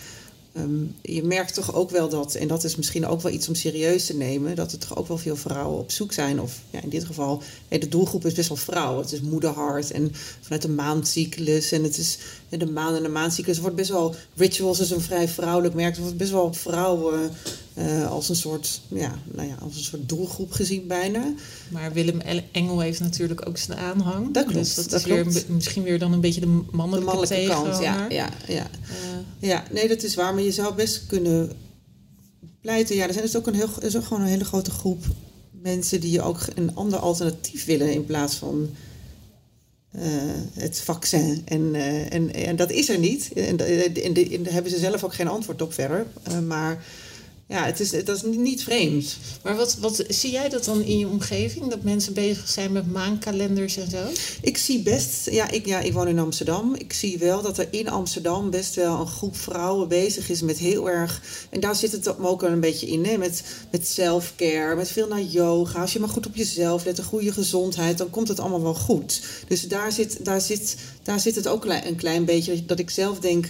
um, 0.58 0.96
je 1.02 1.24
merkt 1.24 1.54
toch 1.54 1.76
ook 1.76 1.90
wel 1.90 2.10
dat, 2.10 2.36
en 2.36 2.48
dat 2.48 2.64
is 2.64 2.76
misschien 2.76 3.06
ook 3.06 3.22
wel 3.22 3.32
iets 3.32 3.48
om 3.48 3.56
serieus 3.56 4.06
te 4.06 4.16
nemen, 4.16 4.56
dat 4.56 4.72
er 4.72 4.78
toch 4.78 4.98
ook 4.98 5.08
wel 5.08 5.18
veel 5.18 5.36
vrouwen 5.36 5.80
op 5.80 5.92
zoek 5.92 6.14
zijn, 6.14 6.42
of 6.42 6.60
ja, 6.70 6.82
in 6.82 6.90
dit 6.90 7.06
geval, 7.06 7.42
de 7.68 7.88
doelgroep 7.88 8.26
is 8.26 8.34
best 8.34 8.48
wel 8.48 8.58
vrouwen, 8.58 9.02
het 9.02 9.12
is 9.12 9.22
moederhart 9.22 9.92
en 9.92 10.12
vanuit 10.42 10.62
de 10.62 10.70
maandcyclus 10.70 11.72
en 11.72 11.84
het 11.84 11.98
is 11.98 12.18
de 12.50 12.72
maan 12.72 12.96
en 12.96 13.04
de 13.04 13.10
maandcyclus 13.10 13.60
wordt 13.60 13.76
best 13.76 13.90
wel, 13.90 14.16
rituals 14.36 14.80
is 14.80 14.90
een 14.90 15.02
vrij 15.02 15.28
vrouwelijk 15.28 15.74
merk, 15.74 15.94
het 15.94 16.02
wordt 16.02 16.18
best 16.18 16.32
wel 16.32 16.54
vrouwen 16.54 17.32
uh, 17.78 18.12
als 18.12 18.30
een 18.30 18.36
soort, 18.36 18.82
ja, 18.88 19.16
nou 19.32 19.48
ja, 19.48 19.56
als 19.62 19.76
een 19.76 19.84
soort 19.84 20.10
doelgroep 20.10 20.52
gezien 20.52 20.88
bijna. 20.88 21.34
Maar 21.70 21.94
Willem 21.94 22.22
Engel 22.52 22.80
heeft 22.80 23.00
natuurlijk 23.00 23.48
ook 23.48 23.58
zijn 23.58 23.78
aanhang. 23.78 24.34
Dat 24.34 24.46
klopt. 24.46 24.60
Dus 24.60 24.76
dat, 24.76 24.90
dat 24.90 25.00
is 25.00 25.06
weer, 25.06 25.46
misschien 25.48 25.84
weer 25.84 26.00
dan 26.00 26.14
een 26.14 26.22
beetje 26.22 26.40
de 26.40 26.64
mannelijke, 26.72 27.06
de 27.06 27.16
mannelijke 27.16 27.48
kant. 27.48 27.80
Ja, 27.84 28.06
ja, 28.10 28.30
ja. 28.48 28.70
Uh, 28.90 29.50
ja, 29.50 29.64
nee, 29.72 29.88
dat 29.88 30.04
is 30.04 30.16
waar. 30.16 30.34
Maar 30.34 30.44
je 30.44 30.52
zou 30.52 30.76
best 30.76 31.06
kunnen 31.06 31.52
pleiten. 32.62 32.96
Ja, 32.96 33.08
er 33.08 33.14
zijn 33.14 33.26
dus 33.26 33.36
ook 33.36 33.48
een 33.48 33.54
heel, 33.54 33.70
er 33.80 33.84
is 33.84 33.98
ook 33.98 34.06
gewoon 34.06 34.24
een 34.24 34.30
hele 34.30 34.46
grote 34.46 34.72
groep 34.72 35.06
mensen 35.52 36.00
die 36.00 36.22
ook 36.22 36.40
een 36.56 36.76
ander 36.76 37.00
alternatief 37.00 37.66
willen 37.66 37.94
in 37.94 38.06
plaats 38.06 38.36
van 38.36 38.70
uh, 39.96 40.04
het 40.54 40.82
vaccin. 40.82 41.42
En, 41.46 41.62
uh, 41.62 42.14
en, 42.14 42.34
en 42.34 42.56
dat 42.56 42.72
is 42.72 42.90
er 42.90 43.00
niet. 43.00 43.32
En, 43.34 43.58
en, 43.58 43.96
en, 43.96 44.14
en 44.32 44.44
daar 44.44 44.54
hebben 44.54 44.72
ze 44.72 44.80
zelf 44.80 45.04
ook 45.04 45.14
geen 45.14 45.28
antwoord 45.28 45.62
op 45.62 45.74
verder. 45.74 46.06
Uh, 46.28 46.40
maar 46.40 46.84
ja, 47.50 47.66
het 47.66 47.80
is, 47.80 47.90
dat 47.90 48.10
is 48.10 48.22
niet 48.24 48.64
vreemd. 48.64 49.18
Maar 49.44 49.56
wat, 49.56 49.78
wat 49.80 50.04
zie 50.08 50.32
jij 50.32 50.50
dat 50.50 50.64
dan 50.64 50.82
in 50.82 50.98
je 50.98 51.08
omgeving? 51.08 51.70
Dat 51.70 51.84
mensen 51.84 52.14
bezig 52.14 52.50
zijn 52.50 52.72
met 52.72 52.92
maankalenders 52.92 53.78
en 53.78 53.90
zo? 53.90 54.04
Ik 54.42 54.58
zie 54.58 54.82
best, 54.82 55.30
ja 55.30 55.50
ik, 55.50 55.66
ja, 55.66 55.80
ik 55.80 55.94
woon 55.94 56.08
in 56.08 56.20
Amsterdam. 56.20 56.76
Ik 56.76 56.94
zie 56.94 57.18
wel 57.18 57.42
dat 57.42 57.58
er 57.58 57.68
in 57.70 57.90
Amsterdam 57.90 58.50
best 58.50 58.76
wel 58.76 59.00
een 59.00 59.08
groep 59.08 59.38
vrouwen 59.38 59.88
bezig 59.88 60.30
is 60.30 60.42
met 60.42 60.58
heel 60.58 60.90
erg. 60.90 61.22
En 61.50 61.60
daar 61.60 61.76
zit 61.76 61.92
het 61.92 62.20
ook 62.20 62.44
een 62.44 62.60
beetje 62.60 62.88
in, 62.88 63.20
met, 63.20 63.44
met 63.72 63.88
self-care, 63.88 64.76
met 64.76 64.92
veel 64.92 65.08
naar 65.08 65.22
yoga. 65.22 65.82
Als 65.82 65.94
je 65.94 66.00
maar 66.00 66.10
goed 66.10 66.28
op 66.28 66.36
jezelf 66.36 66.86
let, 66.86 66.98
een 66.98 67.04
goede 67.04 67.32
gezondheid, 67.32 67.98
dan 67.98 68.10
komt 68.10 68.28
het 68.28 68.40
allemaal 68.40 68.64
wel 68.64 68.76
goed. 68.76 69.22
Dus 69.48 69.68
daar 69.68 69.92
zit, 69.92 70.26
daar 70.26 70.42
zit, 70.42 70.76
daar 71.04 71.20
zit 71.20 71.36
het 71.36 71.48
ook 71.48 71.66
een 71.66 71.96
klein 71.96 72.26
beetje 72.26 72.66
dat 72.66 72.80
ik 72.80 72.90
zelf 72.90 73.20
denk. 73.20 73.50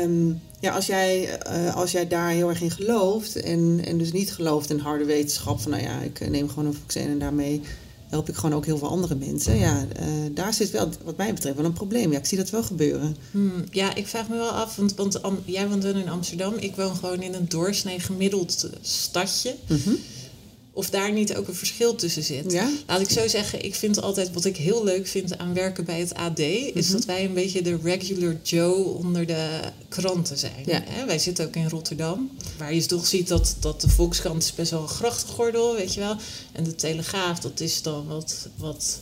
Ehm, 0.00 0.32
ja, 0.60 0.74
als 0.74 0.86
jij, 0.86 1.38
uh, 1.50 1.74
als 1.74 1.92
jij 1.92 2.08
daar 2.08 2.30
heel 2.30 2.48
erg 2.48 2.60
in 2.60 2.70
gelooft 2.70 3.36
en, 3.36 3.80
en 3.84 3.98
dus 3.98 4.12
niet 4.12 4.32
gelooft 4.32 4.70
in 4.70 4.78
harde 4.78 5.04
wetenschap, 5.04 5.60
van 5.60 5.70
nou 5.70 5.82
ja, 5.82 6.00
ik 6.00 6.20
eh, 6.20 6.28
neem 6.28 6.48
gewoon 6.48 6.66
een 6.66 6.74
vaccin 6.74 7.06
en 7.06 7.18
daarmee 7.18 7.60
help 8.08 8.28
ik 8.28 8.34
gewoon 8.34 8.54
ook 8.54 8.64
heel 8.64 8.78
veel 8.78 8.88
andere 8.88 9.14
mensen. 9.14 9.58
Ja, 9.58 9.86
uh, 10.00 10.06
daar 10.34 10.54
zit 10.54 10.70
wel, 10.70 10.88
wat 11.04 11.16
mij 11.16 11.34
betreft, 11.34 11.56
wel 11.56 11.64
een 11.64 11.72
probleem. 11.72 12.12
Ja, 12.12 12.18
ik 12.18 12.26
zie 12.26 12.38
dat 12.38 12.50
wel 12.50 12.62
gebeuren. 12.62 13.16
Hmm, 13.30 13.64
ja, 13.70 13.94
ik 13.94 14.06
vraag 14.06 14.28
me 14.28 14.36
wel 14.36 14.50
af, 14.50 14.76
want, 14.76 14.94
want 14.94 15.20
jij 15.44 15.68
woont 15.68 15.84
in 15.84 16.08
Amsterdam, 16.08 16.54
ik 16.54 16.76
woon 16.76 16.96
gewoon 16.96 17.22
in 17.22 17.34
een 17.34 17.48
doorsnee 17.48 18.00
gemiddeld 18.00 18.70
stadje. 18.80 19.54
Mm 19.66 19.98
of 20.76 20.90
daar 20.90 21.12
niet 21.12 21.36
ook 21.36 21.48
een 21.48 21.54
verschil 21.54 21.94
tussen 21.94 22.22
zit. 22.22 22.52
Ja? 22.52 22.70
Laat 22.86 23.00
ik 23.00 23.10
zo 23.10 23.28
zeggen, 23.28 23.64
ik 23.64 23.74
vind 23.74 24.02
altijd 24.02 24.32
wat 24.32 24.44
ik 24.44 24.56
heel 24.56 24.84
leuk 24.84 25.06
vind 25.06 25.38
aan 25.38 25.54
werken 25.54 25.84
bij 25.84 26.00
het 26.00 26.14
AD, 26.14 26.38
is 26.38 26.86
mhm. 26.86 26.92
dat 26.92 27.04
wij 27.04 27.24
een 27.24 27.34
beetje 27.34 27.62
de 27.62 27.78
regular 27.82 28.36
Joe 28.42 28.84
onder 28.84 29.26
de 29.26 29.60
kranten 29.88 30.38
zijn. 30.38 30.62
Ja. 30.66 30.82
Wij 31.06 31.18
zitten 31.18 31.46
ook 31.46 31.56
in 31.56 31.68
Rotterdam, 31.68 32.30
waar 32.58 32.74
je 32.74 32.86
toch 32.86 33.06
ziet 33.06 33.28
dat, 33.28 33.56
dat 33.60 33.80
de 33.80 33.88
Volkskrant 33.88 34.42
is 34.42 34.54
best 34.54 34.70
wel 34.70 34.82
een 34.82 34.88
grachtgordel, 34.88 35.74
weet 35.74 35.94
je 35.94 36.00
wel. 36.00 36.16
En 36.52 36.64
de 36.64 36.74
Telegraaf, 36.74 37.38
dat 37.40 37.60
is 37.60 37.82
dan 37.82 38.06
wat, 38.06 38.48
wat 38.56 38.98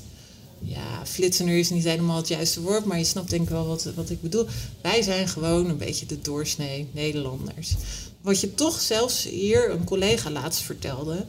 ja, 0.59 1.07
flitsender 1.07 1.59
is 1.59 1.71
niet 1.71 1.85
helemaal 1.85 2.16
het 2.16 2.28
juiste 2.28 2.61
woord, 2.61 2.85
maar 2.85 2.99
je 2.99 3.04
snapt 3.04 3.31
denk 3.31 3.43
ik 3.43 3.49
wel 3.49 3.66
wat, 3.66 3.88
wat 3.95 4.11
ik 4.11 4.23
bedoel. 4.23 4.47
Wij 4.81 5.02
zijn 5.02 5.28
gewoon 5.28 5.69
een 5.69 5.78
beetje 5.78 6.07
de 6.07 6.21
doorsnee 6.21 6.88
Nederlanders. 6.93 7.75
Wat 8.21 8.40
je 8.40 8.54
toch 8.54 8.81
zelfs 8.81 9.25
hier 9.25 9.71
een 9.71 9.85
collega 9.85 10.31
laatst 10.31 10.61
vertelde, 10.61 11.26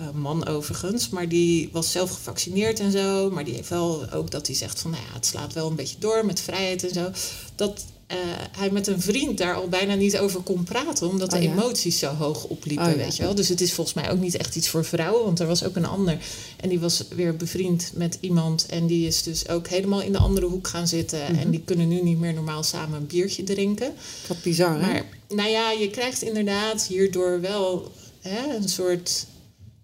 uh, 0.00 0.10
man 0.10 0.46
overigens, 0.46 1.08
maar 1.08 1.28
die 1.28 1.68
was 1.72 1.92
zelf 1.92 2.10
gevaccineerd 2.10 2.80
en 2.80 2.90
zo. 2.90 3.30
Maar 3.30 3.44
die 3.44 3.54
heeft 3.54 3.68
wel 3.68 4.10
ook 4.12 4.30
dat 4.30 4.46
hij 4.46 4.56
zegt 4.56 4.80
van, 4.80 4.90
nou 4.90 5.02
ja, 5.08 5.14
het 5.14 5.26
slaat 5.26 5.52
wel 5.52 5.68
een 5.68 5.76
beetje 5.76 5.98
door 5.98 6.26
met 6.26 6.40
vrijheid 6.40 6.84
en 6.84 6.94
zo. 6.94 7.10
Dat 7.54 7.84
uh, 8.12 8.16
hij 8.58 8.70
met 8.70 8.86
een 8.86 9.00
vriend 9.00 9.38
daar 9.38 9.54
al 9.54 9.68
bijna 9.68 9.94
niet 9.94 10.18
over 10.18 10.40
kon 10.40 10.64
praten, 10.64 11.08
omdat 11.08 11.30
de 11.30 11.36
oh 11.36 11.42
emoties 11.42 11.98
zo 11.98 12.14
hoog 12.14 12.44
opliepen, 12.44 12.86
oh 12.86 12.92
weet 12.92 13.16
je 13.16 13.22
wel. 13.22 13.34
Dus 13.34 13.48
het 13.48 13.60
is 13.60 13.72
volgens 13.72 13.96
mij 13.96 14.10
ook 14.10 14.18
niet 14.18 14.36
echt 14.36 14.56
iets 14.56 14.68
voor 14.68 14.84
vrouwen, 14.84 15.24
want 15.24 15.40
er 15.40 15.46
was 15.46 15.64
ook 15.64 15.76
een 15.76 15.86
ander. 15.86 16.18
En 16.56 16.68
die 16.68 16.80
was 16.80 17.04
weer 17.16 17.36
bevriend 17.36 17.92
met 17.94 18.18
iemand 18.20 18.66
en 18.66 18.86
die 18.86 19.06
is 19.06 19.22
dus 19.22 19.48
ook 19.48 19.68
helemaal 19.68 20.02
in 20.02 20.12
de 20.12 20.18
andere 20.18 20.46
hoek 20.46 20.68
gaan 20.68 20.88
zitten. 20.88 21.22
En 21.22 21.34
mhm. 21.34 21.50
die 21.50 21.62
kunnen 21.64 21.88
nu 21.88 22.02
niet 22.02 22.18
meer 22.18 22.34
normaal 22.34 22.62
samen 22.62 22.98
een 22.98 23.06
biertje 23.06 23.42
drinken. 23.42 23.92
Wat 24.28 24.42
bizar, 24.42 24.72
hè? 24.72 24.78
Maar 24.78 25.04
nou 25.28 25.48
ja, 25.48 25.70
je 25.70 25.90
krijgt 25.90 26.22
inderdaad 26.22 26.86
hierdoor 26.86 27.40
wel 27.40 27.92
hè, 28.20 28.54
een 28.54 28.68
soort 28.68 29.26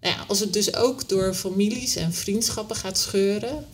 nou 0.03 0.15
ja, 0.15 0.25
als 0.27 0.39
het 0.39 0.53
dus 0.53 0.75
ook 0.75 1.09
door 1.09 1.33
families 1.33 1.95
en 1.95 2.13
vriendschappen 2.13 2.75
gaat 2.75 2.97
scheuren, 2.97 3.65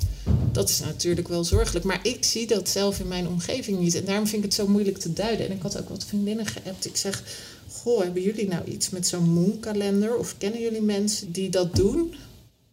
dat 0.52 0.70
is 0.70 0.80
natuurlijk 0.80 1.28
wel 1.28 1.44
zorgelijk. 1.44 1.86
Maar 1.86 2.00
ik 2.04 2.24
zie 2.24 2.48
dat 2.48 2.70
zelf 2.70 3.00
in 3.00 3.08
mijn 3.08 3.28
omgeving 3.28 3.80
niet. 3.80 3.96
En 3.96 4.06
daarom 4.06 4.28
vind 4.28 4.44
ik 4.44 4.50
het 4.50 4.60
zo 4.60 4.68
moeilijk 4.68 4.98
te 4.98 5.14
duiden. 5.14 5.46
En 5.46 5.56
ik 5.56 5.62
had 5.62 5.80
ook 5.80 5.90
wat 5.90 6.06
vriendinnen 6.06 6.46
geappt. 6.46 6.86
Ik 6.86 6.96
zeg, 6.96 7.24
goh, 7.72 8.04
hebben 8.04 8.22
jullie 8.22 8.48
nou 8.48 8.66
iets 8.66 8.90
met 8.90 9.08
zo'n 9.08 9.30
moonkalender? 9.30 10.18
Of 10.18 10.36
kennen 10.38 10.62
jullie 10.62 10.82
mensen 10.82 11.32
die 11.32 11.50
dat 11.50 11.76
doen? 11.76 12.16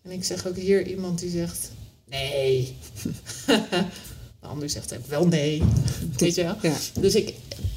En 0.02 0.10
ik 0.10 0.24
zeg 0.24 0.46
ook 0.46 0.56
hier 0.56 0.86
iemand 0.86 1.18
die 1.18 1.30
zegt, 1.30 1.70
nee. 2.04 2.76
De 4.40 4.46
ander 4.52 4.70
zegt 4.70 4.94
wel 5.08 5.26
nee. 5.26 5.62
Weet 6.16 6.34
je 6.34 6.42
wel? 6.42 6.56
Ja. 6.62 6.76
Dus 7.00 7.14
ik, 7.14 7.34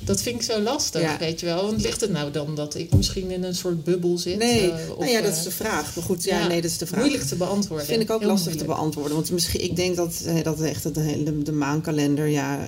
dat 0.10 0.22
vind 0.22 0.36
ik 0.36 0.42
zo 0.42 0.62
lastig, 0.62 1.18
weet 1.18 1.40
je 1.40 1.46
wel. 1.46 1.66
Want 1.66 1.82
ligt 1.82 2.02
het 2.02 2.12
nou 2.12 2.32
dan 2.32 2.56
dat 2.56 2.76
ik 2.76 2.94
misschien 2.94 3.32
in 3.32 3.44
een 3.44 3.56
soort 3.56 3.84
bubbel 3.84 4.18
zit? 4.18 4.38
Nee, 4.38 4.68
uh, 4.68 4.74
of, 4.74 5.00
nou 5.00 5.12
ja, 5.12 5.22
dat 5.22 5.36
is 5.36 5.44
de 5.44 5.52
vraag. 5.52 5.96
Maar 5.96 6.04
goed, 6.04 6.24
ja, 6.24 6.48
nee, 6.48 6.62
dat 6.62 6.72
is 6.72 6.78
de 6.78 6.86
vraag. 6.86 7.00
Moeilijk 7.00 7.24
te 7.24 7.36
beantwoorden. 7.36 7.86
Vind 7.86 8.02
ik 8.02 8.12
ook 8.12 8.24
lastig 8.24 8.56
te 8.56 8.66
beantwoorden. 8.66 9.16
Want 9.16 9.32
misschien, 9.32 9.64
ik 9.64 9.76
denk 9.76 9.96
dat, 9.96 10.22
eh, 10.26 10.44
dat 10.44 10.62
echt 10.62 10.84
de, 10.84 11.24
de, 11.24 11.44
de 11.44 11.52
maankalender, 11.52 12.28
ja, 12.28 12.68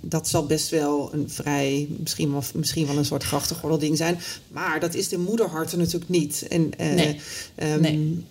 dat 0.00 0.28
zal 0.28 0.46
best 0.46 0.68
wel 0.68 1.10
een 1.12 1.30
vrij, 1.30 1.88
misschien 1.98 2.32
wel, 2.32 2.42
misschien 2.54 2.86
wel 2.86 2.96
een 2.96 3.04
soort 3.04 3.24
grachtengordel 3.24 3.96
zijn. 3.96 4.18
Maar 4.48 4.80
dat 4.80 4.94
is 4.94 5.08
de 5.08 5.18
moederharten 5.18 5.78
natuurlijk 5.78 6.10
niet. 6.10 6.46
En, 6.48 6.72
nee. 6.78 7.20
Um, 7.62 7.80
nee. 7.80 8.24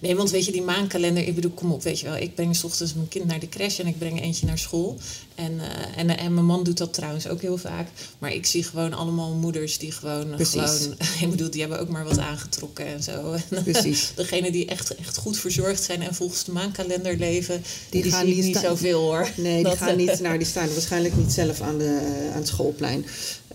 Nee, 0.00 0.16
want 0.16 0.30
weet 0.30 0.44
je, 0.44 0.52
die 0.52 0.62
maankalender, 0.62 1.26
ik 1.26 1.34
bedoel, 1.34 1.50
kom 1.50 1.72
op, 1.72 1.82
weet 1.82 2.00
je 2.00 2.06
wel. 2.06 2.16
Ik 2.16 2.34
breng 2.34 2.56
s 2.56 2.64
ochtends 2.64 2.94
mijn 2.94 3.08
kind 3.08 3.24
naar 3.24 3.40
de 3.40 3.48
crash 3.48 3.78
en 3.78 3.86
ik 3.86 3.98
breng 3.98 4.22
eentje 4.22 4.46
naar 4.46 4.58
school. 4.58 4.96
En, 5.34 5.52
uh, 5.52 5.98
en, 5.98 6.18
en 6.18 6.34
mijn 6.34 6.46
man 6.46 6.64
doet 6.64 6.78
dat 6.78 6.94
trouwens 6.94 7.28
ook 7.28 7.40
heel 7.40 7.58
vaak. 7.58 7.88
Maar 8.18 8.32
ik 8.32 8.46
zie 8.46 8.62
gewoon 8.62 8.92
allemaal 8.92 9.34
moeders 9.34 9.78
die 9.78 9.92
gewoon, 9.92 10.46
gewoon 10.46 10.96
ik 11.20 11.30
bedoel, 11.30 11.50
die 11.50 11.60
hebben 11.60 11.80
ook 11.80 11.88
maar 11.88 12.04
wat 12.04 12.18
aangetrokken 12.18 12.86
en 12.86 13.02
zo. 13.02 13.34
Precies. 13.64 14.12
Degene 14.14 14.50
die 14.50 14.66
echt, 14.66 14.94
echt 14.94 15.16
goed 15.16 15.38
verzorgd 15.38 15.82
zijn 15.82 16.02
en 16.02 16.14
volgens 16.14 16.44
de 16.44 16.52
maankalender 16.52 17.16
leven, 17.16 17.62
die, 17.90 18.02
die 18.02 18.12
gaan 18.12 18.26
niet, 18.26 18.44
niet 18.44 18.56
zoveel 18.56 19.00
hoor. 19.00 19.30
Nee, 19.36 19.64
die 19.64 19.76
gaan 19.76 19.96
niet 19.96 20.20
naar, 20.22 20.38
die 20.38 20.46
staan 20.46 20.72
waarschijnlijk 20.72 21.16
niet 21.16 21.32
zelf 21.32 21.60
aan, 21.60 21.78
de, 21.78 22.30
aan 22.32 22.38
het 22.38 22.48
schoolplein. 22.48 23.06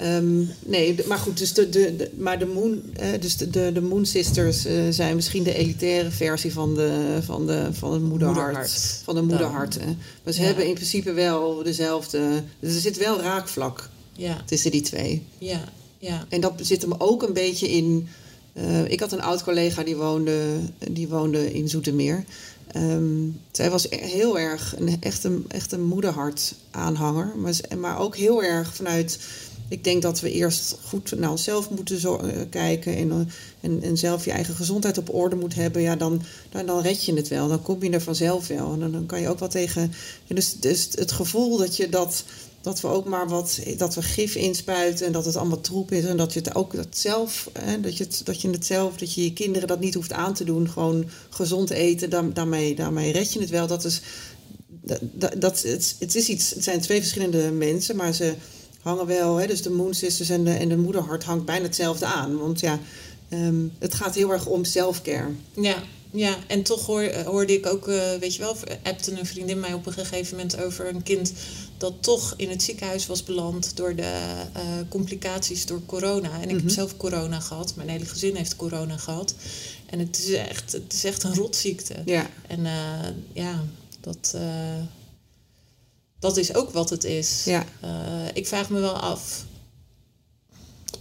Um, 0.02 0.50
nee, 0.66 0.96
maar 1.08 1.18
goed, 1.18 1.38
dus 1.38 1.54
de, 1.54 1.70
de, 1.70 2.12
maar 2.18 2.40
de 2.40 2.46
Moon, 2.46 2.82
uh, 3.00 3.06
dus 3.20 3.38
de, 3.38 3.50
de, 3.50 3.72
de 3.74 3.82
Moon 3.82 4.06
Sisters 4.06 4.66
uh, 4.66 4.74
zijn 4.90 5.16
misschien 5.16 5.44
de 5.44 5.54
elitaire 5.54 6.12
versie 6.12 6.54
van 6.54 6.76
de, 6.76 7.20
van 7.22 7.48
de, 7.48 7.70
van 7.72 7.94
het 7.94 8.02
moederhart. 8.02 8.38
moederhart. 8.38 9.02
Van 9.04 9.16
de 9.16 9.22
moederhart. 9.22 9.78
Maar 10.24 10.34
ze 10.34 10.40
ja. 10.40 10.46
hebben 10.46 10.68
in 10.68 10.74
principe 10.74 11.12
wel 11.12 11.64
dezelfde. 11.64 12.44
Dus 12.60 12.76
er 12.76 12.82
zit 12.82 12.98
wel 12.98 13.22
raakvlak 13.22 13.90
ja. 14.12 14.42
tussen 14.46 14.72
die 14.72 14.82
twee. 14.82 15.24
Ja, 15.38 15.64
ja. 15.98 16.26
En 16.30 16.42
dat 16.42 16.54
zit 16.62 16.82
hem 16.82 16.94
ook 16.98 17.24
een 17.24 17.34
beetje 17.34 17.70
in. 17.70 18.08
Uh, 18.54 18.86
ik 18.86 19.00
had 19.00 19.12
een 19.12 19.22
oud 19.22 19.44
collega 19.44 19.84
die 19.84 19.96
woonde, 19.96 20.60
die 20.92 21.08
woonde 21.08 21.54
in 21.54 21.70
Zoetermeer. 21.70 22.24
Um, 22.76 23.40
zij 23.52 23.70
was 23.70 23.90
e-, 23.90 23.98
heel 23.98 24.40
erg 24.40 24.76
een, 24.78 24.98
echt, 25.02 25.24
een, 25.24 25.46
echt 25.48 25.72
een 25.72 25.84
moederhart 25.84 26.56
aanhanger. 26.72 27.34
Maar, 27.38 27.54
maar 27.78 28.00
ook 28.00 28.16
heel 28.16 28.44
erg 28.44 28.76
vanuit 28.76 29.20
ik 29.68 29.84
denk 29.84 30.02
dat 30.02 30.20
we 30.20 30.32
eerst 30.32 30.78
goed 30.84 31.20
naar 31.20 31.30
onszelf 31.30 31.70
moeten 31.70 32.00
uh, 32.04 32.42
kijken 32.50 32.96
en, 32.96 33.08
uh, 33.08 33.16
en, 33.60 33.84
en, 33.84 33.98
zelf 33.98 34.26
je 34.26 34.32
eigen 34.32 34.56
gezondheid 34.56 34.98
op 34.98 35.14
orde 35.14 35.36
moet 35.36 35.56
hebben. 35.56 35.82
Ja, 35.82 35.96
dan, 35.96 36.22
dan, 36.50 36.66
dan 36.66 36.82
red 36.82 37.06
je 37.06 37.14
het 37.14 37.28
wel. 37.28 37.48
Dan 37.48 37.62
kom 37.62 37.84
je 37.84 37.90
er 37.90 38.02
vanzelf 38.02 38.48
wel. 38.48 38.74
En 38.74 38.80
dan, 38.80 38.92
dan 38.92 39.06
kan 39.06 39.22
je 39.22 39.30
ook 39.30 39.40
wat 39.40 39.52
tegen. 39.52 39.94
dus, 40.28 40.56
dus 40.60 40.88
het 40.92 41.12
gevoel 41.12 41.58
dat 41.58 41.78
je 41.78 41.90
dat. 41.90 42.24
Dat 42.62 42.82
we 42.82 42.88
ook 42.88 43.06
maar 43.06 43.28
wat, 43.28 43.60
dat 43.78 43.96
we 43.96 44.02
gif 44.02 44.36
inspuiten 44.36 45.06
en 45.06 45.12
dat 45.12 45.26
het 45.26 45.36
allemaal 45.36 45.62
troep 45.62 45.92
is. 45.92 46.06
En 46.06 46.18
dat 46.18 46.34
je 46.34 46.40
het 46.40 46.56
ook 46.56 46.76
dat 46.76 46.88
zelf, 46.90 47.50
hè, 47.60 47.80
dat, 47.80 47.98
je 47.98 48.04
het, 48.04 48.22
dat 48.24 48.42
je 48.42 48.50
het 48.50 48.66
zelf, 48.66 48.98
dat 48.98 49.14
je 49.14 49.24
je 49.24 49.34
kinderen 49.34 49.68
dat 49.68 49.80
niet 49.80 49.94
hoeft 49.94 50.12
aan 50.12 50.34
te 50.34 50.44
doen. 50.44 50.70
Gewoon 50.70 51.06
gezond 51.30 51.70
eten, 51.70 52.34
daarmee, 52.34 52.76
daarmee 52.76 53.12
red 53.12 53.34
je 53.34 53.40
het 53.40 53.50
wel. 53.50 53.68
Dat 53.68 53.86
is, 53.86 54.02
dat, 54.82 55.02
dat, 55.38 55.62
het, 55.62 55.96
het, 56.00 56.16
is 56.16 56.28
iets, 56.28 56.50
het 56.50 56.64
zijn 56.64 56.82
twee 56.82 57.00
verschillende 57.00 57.52
mensen, 57.52 57.96
maar 57.96 58.14
ze, 58.14 58.34
hangen 58.84 59.06
wel, 59.06 59.36
hè, 59.36 59.48
dus 59.48 59.62
de 59.62 59.70
Moon 59.70 59.94
Sisters 59.94 60.30
en 60.30 60.44
de, 60.44 60.52
en 60.52 60.70
de 60.70 60.78
moederhart 60.78 61.24
hangt 61.24 61.46
bijna 61.46 61.64
hetzelfde 61.64 62.06
aan. 62.06 62.38
Want 62.38 62.60
ja, 62.60 62.80
um, 63.30 63.72
het 63.80 63.94
gaat 63.94 64.16
heel 64.16 64.32
erg 64.32 64.46
om 64.46 64.64
selfcare. 64.64 65.30
Ja, 65.54 65.84
ja, 66.12 66.38
en 66.48 66.64
toch 66.64 66.86
hoor, 66.86 67.14
hoorde 67.26 67.54
ik 67.54 67.66
ook, 67.66 67.88
uh, 67.88 68.14
weet 68.20 68.36
je 68.36 68.42
wel, 68.42 68.56
appte 68.84 69.20
een 69.20 69.26
vriendin 69.26 69.60
mij 69.60 69.74
op 69.74 69.86
een 69.86 69.94
gegeven 69.94 70.36
moment 70.36 70.62
over 70.62 70.88
een 70.88 71.04
kind 71.04 71.34
dat 71.78 71.94
toch 72.00 72.34
in 72.38 72.50
het 72.50 72.64
ziekenhuis 72.64 73.06
was 73.06 73.24
beland 73.24 73.76
door 73.76 73.96
de 73.96 74.22
uh, 74.58 74.62
complicaties 74.90 75.66
door 75.66 75.82
corona. 75.86 76.34
En 76.34 76.44
ik 76.44 76.50
heb 76.50 76.64
mhm. 76.64 76.70
zelf 76.70 76.98
corona 76.98 77.40
gehad, 77.40 77.76
mijn 77.76 77.90
hele 77.90 78.06
gezin 78.06 78.36
heeft 78.36 78.56
corona 78.56 78.98
gehad. 78.98 79.36
En 79.86 80.00
het 80.00 80.18
is 80.18 80.32
echt, 80.34 80.72
het 80.72 80.94
is 80.94 81.04
echt 81.04 81.24
een 81.24 81.36
rotziekte. 81.36 81.96
Ja. 82.06 82.30
En 82.48 82.60
uh, 82.60 83.08
ja, 83.34 83.64
dat 84.00 84.36
dat 86.24 86.38
is 86.38 86.56
ook 86.56 86.72
wat 86.72 86.90
het 86.90 87.04
is. 87.04 87.44
Ja. 87.46 87.66
Uh, 87.84 87.90
ik 88.34 88.48
vraag 88.48 88.70
me 88.70 88.80
wel 88.80 89.00
af. 89.00 89.46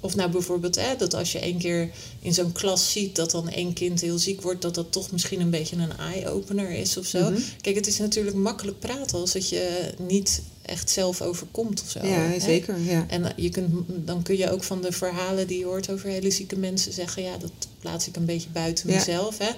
Of 0.01 0.15
nou 0.15 0.31
bijvoorbeeld, 0.31 0.75
hè, 0.75 0.97
dat 0.97 1.15
als 1.15 1.33
je 1.33 1.39
één 1.39 1.59
keer 1.59 1.91
in 2.21 2.35
zo'n 2.35 2.53
klas 2.53 2.93
ziet 2.93 3.17
dat 3.17 3.31
dan 3.31 3.49
één 3.49 3.73
kind 3.73 4.01
heel 4.01 4.19
ziek 4.19 4.41
wordt, 4.41 4.63
dat 4.63 4.75
dat 4.75 4.93
toch 4.93 5.11
misschien 5.11 5.41
een 5.41 5.51
beetje 5.51 5.77
een 5.77 5.97
eye-opener 5.97 6.71
is 6.71 6.97
of 6.97 7.07
zo. 7.07 7.31
Mhm. 7.31 7.41
Kijk, 7.61 7.77
het 7.77 7.87
is 7.87 7.99
natuurlijk 7.99 8.37
makkelijk 8.37 8.79
praten 8.79 9.19
als 9.19 9.33
het 9.33 9.49
je 9.49 9.95
niet 9.99 10.43
echt 10.63 10.91
zelf 10.91 11.21
overkomt 11.21 11.83
of 11.83 11.91
zo. 11.91 12.07
Ja, 12.07 12.13
hè? 12.13 12.41
zeker. 12.41 12.79
Ja. 12.81 13.07
En 13.09 13.33
je 13.37 13.49
kunt, 13.49 13.75
dan 13.87 14.23
kun 14.23 14.37
je 14.37 14.51
ook 14.51 14.63
van 14.63 14.81
de 14.81 14.93
verhalen 14.93 15.47
die 15.47 15.59
je 15.59 15.65
hoort 15.65 15.91
over 15.91 16.09
hele 16.09 16.31
zieke 16.31 16.57
mensen 16.57 16.93
zeggen, 16.93 17.23
ja, 17.23 17.37
dat 17.37 17.53
plaats 17.81 18.09
ik 18.09 18.17
een 18.17 18.25
beetje 18.25 18.49
buiten 18.49 18.87
mezelf. 18.87 19.39
Hè? 19.39 19.51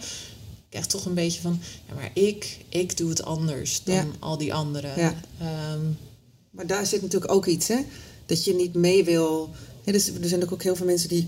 Krijg 0.75 0.87
toch 0.87 1.05
een 1.05 1.15
beetje 1.15 1.41
van, 1.41 1.61
ja, 1.89 1.95
maar 1.95 2.11
ik, 2.15 2.59
ik 2.69 2.97
doe 2.97 3.09
het 3.09 3.25
anders 3.25 3.83
dan 3.85 4.13
al 4.19 4.39
die 4.39 4.55
anderen. 4.55 5.01
Ja. 5.01 5.15
Um, 5.73 5.99
maar 6.51 6.67
daar 6.67 6.87
zit 6.87 7.03
natuurlijk 7.03 7.33
ook 7.33 7.47
iets, 7.47 7.69
hè? 7.69 7.79
dat 8.27 8.45
je 8.45 8.55
niet 8.55 8.75
mee 8.75 9.05
wil. 9.05 9.51
Ja, 9.85 9.93
dus, 9.93 10.09
er 10.09 10.29
zijn 10.29 10.51
ook 10.51 10.63
heel 10.63 10.77
veel 10.77 10.87
mensen 10.87 11.09
die 11.09 11.27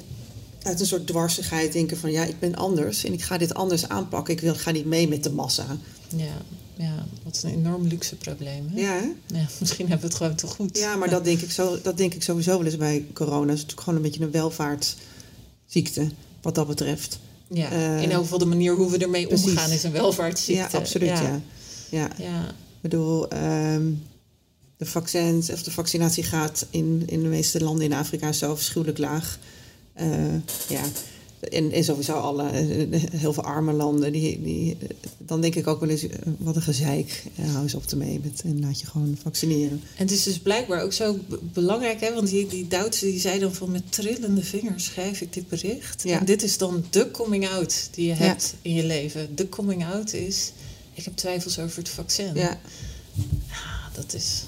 uit 0.62 0.80
een 0.80 0.86
soort 0.86 1.06
dwarsigheid 1.06 1.72
denken 1.72 1.96
van 1.96 2.10
ja, 2.10 2.24
ik 2.24 2.38
ben 2.38 2.54
anders 2.54 3.04
en 3.04 3.12
ik 3.12 3.22
ga 3.22 3.38
dit 3.38 3.54
anders 3.54 3.88
aanpakken. 3.88 4.34
Ik 4.34 4.40
wil, 4.40 4.54
ga 4.54 4.70
niet 4.70 4.86
mee 4.86 5.08
met 5.08 5.22
de 5.22 5.30
massa. 5.30 5.76
Ja, 6.16 6.36
ja, 6.76 7.06
wat 7.22 7.42
een 7.44 7.50
enorm 7.50 7.86
luxe 7.86 8.16
probleem. 8.16 8.68
Hè? 8.72 8.80
Ja, 8.80 8.92
hè? 8.92 9.36
Ja, 9.38 9.46
misschien 9.60 9.88
hebben 9.88 10.08
we 10.08 10.14
het 10.14 10.22
gewoon 10.22 10.36
te 10.36 10.46
goed. 10.46 10.78
Ja, 10.78 10.96
maar 10.96 11.10
dat 11.10 11.24
denk 11.24 11.40
ik, 11.40 11.50
zo, 11.50 11.80
dat 11.82 11.96
denk 11.96 12.14
ik 12.14 12.22
sowieso 12.22 12.56
wel 12.56 12.66
eens 12.66 12.76
bij 12.76 13.06
corona. 13.12 13.40
Het 13.40 13.56
is 13.56 13.60
natuurlijk 13.60 13.80
gewoon 13.80 13.96
een 13.96 14.04
beetje 14.04 14.24
een 14.24 14.30
welvaartsziekte 14.30 16.08
wat 16.42 16.54
dat 16.54 16.66
betreft. 16.66 17.18
Ja, 17.48 17.70
Eh, 17.70 18.02
in 18.02 18.10
elk 18.10 18.22
geval 18.22 18.38
de 18.38 18.44
manier 18.46 18.74
hoe 18.74 18.90
we 18.90 18.98
ermee 18.98 19.26
precies. 19.26 19.46
omgaan 19.50 19.70
is 19.70 19.82
een 19.82 19.92
welvaartsziekte. 19.92 20.68
Ja, 20.72 20.78
absoluut, 20.78 21.08
ja. 21.08 21.40
ja. 21.90 22.08
ja. 22.18 22.48
Ik 22.48 22.80
bedoel, 22.80 23.28
ehm, 23.28 23.90
de 24.76 24.86
vaccins 24.86 25.50
of 25.50 25.62
de 25.62 25.70
vaccinatiegraad 25.70 26.66
in, 26.70 27.02
in 27.06 27.22
de 27.22 27.28
meeste 27.28 27.64
landen 27.64 27.84
in 27.84 27.92
Afrika 27.92 28.32
zo 28.32 28.50
afschuwelijk 28.50 28.98
laag. 28.98 29.38
Eh, 29.92 30.08
ja. 30.68 30.82
En, 31.50 31.72
en 31.72 31.84
sowieso 31.84 32.12
alle, 32.12 32.48
eh, 32.48 33.02
heel 33.12 33.32
veel 33.32 33.42
arme 33.42 33.72
landen. 33.72 34.12
Die, 34.12 34.42
die, 34.42 34.76
dan 35.18 35.40
denk 35.40 35.54
ik 35.54 35.66
ook 35.66 35.80
wel 35.80 35.88
eens, 35.88 36.06
eh, 36.08 36.18
wat 36.38 36.56
een 36.56 36.62
gezeik. 36.62 37.24
Eh, 37.36 37.50
hou 37.50 37.62
eens 37.62 37.74
op 37.74 37.84
ermee 37.90 38.20
met, 38.22 38.42
en 38.44 38.60
laat 38.60 38.80
je 38.80 38.86
gewoon 38.86 39.16
vaccineren. 39.22 39.80
En 39.96 40.02
het 40.04 40.10
is 40.10 40.22
dus 40.22 40.38
blijkbaar 40.38 40.82
ook 40.82 40.92
zo 40.92 41.18
belangrijk, 41.52 42.00
hè? 42.00 42.14
want 42.14 42.28
die, 42.28 42.46
die 42.46 42.68
Duitse 42.68 43.04
die 43.04 43.20
zei 43.20 43.38
dan 43.38 43.54
van 43.54 43.70
met 43.70 43.92
trillende 43.92 44.42
vingers 44.44 44.84
schrijf 44.84 45.20
ik 45.20 45.32
dit 45.32 45.48
bericht. 45.48 46.02
Ja. 46.02 46.18
En 46.18 46.24
dit 46.26 46.42
is 46.42 46.58
dan 46.58 46.84
de 46.90 47.10
coming 47.10 47.48
out 47.48 47.88
die 47.90 48.06
je 48.06 48.14
Ja. 48.14 48.16
hebt 48.18 48.54
in 48.62 48.74
je 48.74 48.84
leven. 48.84 49.34
De 49.36 49.48
coming 49.48 49.84
out 49.86 50.12
is, 50.12 50.52
ik 50.94 51.04
heb 51.04 51.16
twijfels 51.16 51.58
over 51.58 51.78
het 51.78 51.88
vaccin. 51.88 52.34
Ja, 52.34 52.60
Ah, 53.50 53.94
dat 53.94 54.14
is, 54.14 54.42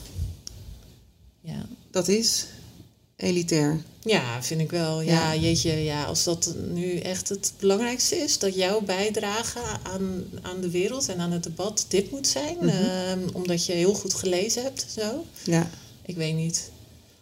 ja. 1.41 1.67
dat 1.91 2.09
is 2.09 2.47
elitair. 3.19 3.81
Ja, 4.03 4.43
vind 4.43 4.61
ik 4.61 4.71
wel. 4.71 5.01
Ja, 5.01 5.33
Ja. 5.33 5.41
jeetje, 5.41 5.73
ja, 5.85 6.05
als 6.05 6.25
dat 6.25 6.55
nu 6.71 6.99
echt 6.99 7.29
het 7.29 7.53
belangrijkste 7.59 8.17
is, 8.17 8.39
dat 8.39 8.55
jouw 8.55 8.81
bijdrage 8.81 9.59
aan, 9.83 10.25
aan 10.43 10.61
de 10.61 10.71
wereld 10.71 11.09
en 11.09 11.19
aan 11.19 11.33
het 11.33 11.43
debat 11.43 11.85
dit 11.89 12.11
moet 12.11 12.27
zijn, 12.27 12.57
Mhm. 12.61 12.69
ehm, 12.69 13.19
omdat 13.33 13.67
je 13.67 13.73
heel 13.73 13.95
goed 13.95 14.15
gelezen 14.15 14.63
hebt 14.63 14.87
zo. 14.99 15.25
Ja, 15.45 15.71
Ik 16.07 16.17
weet 16.17 16.35
niet. 16.35 16.71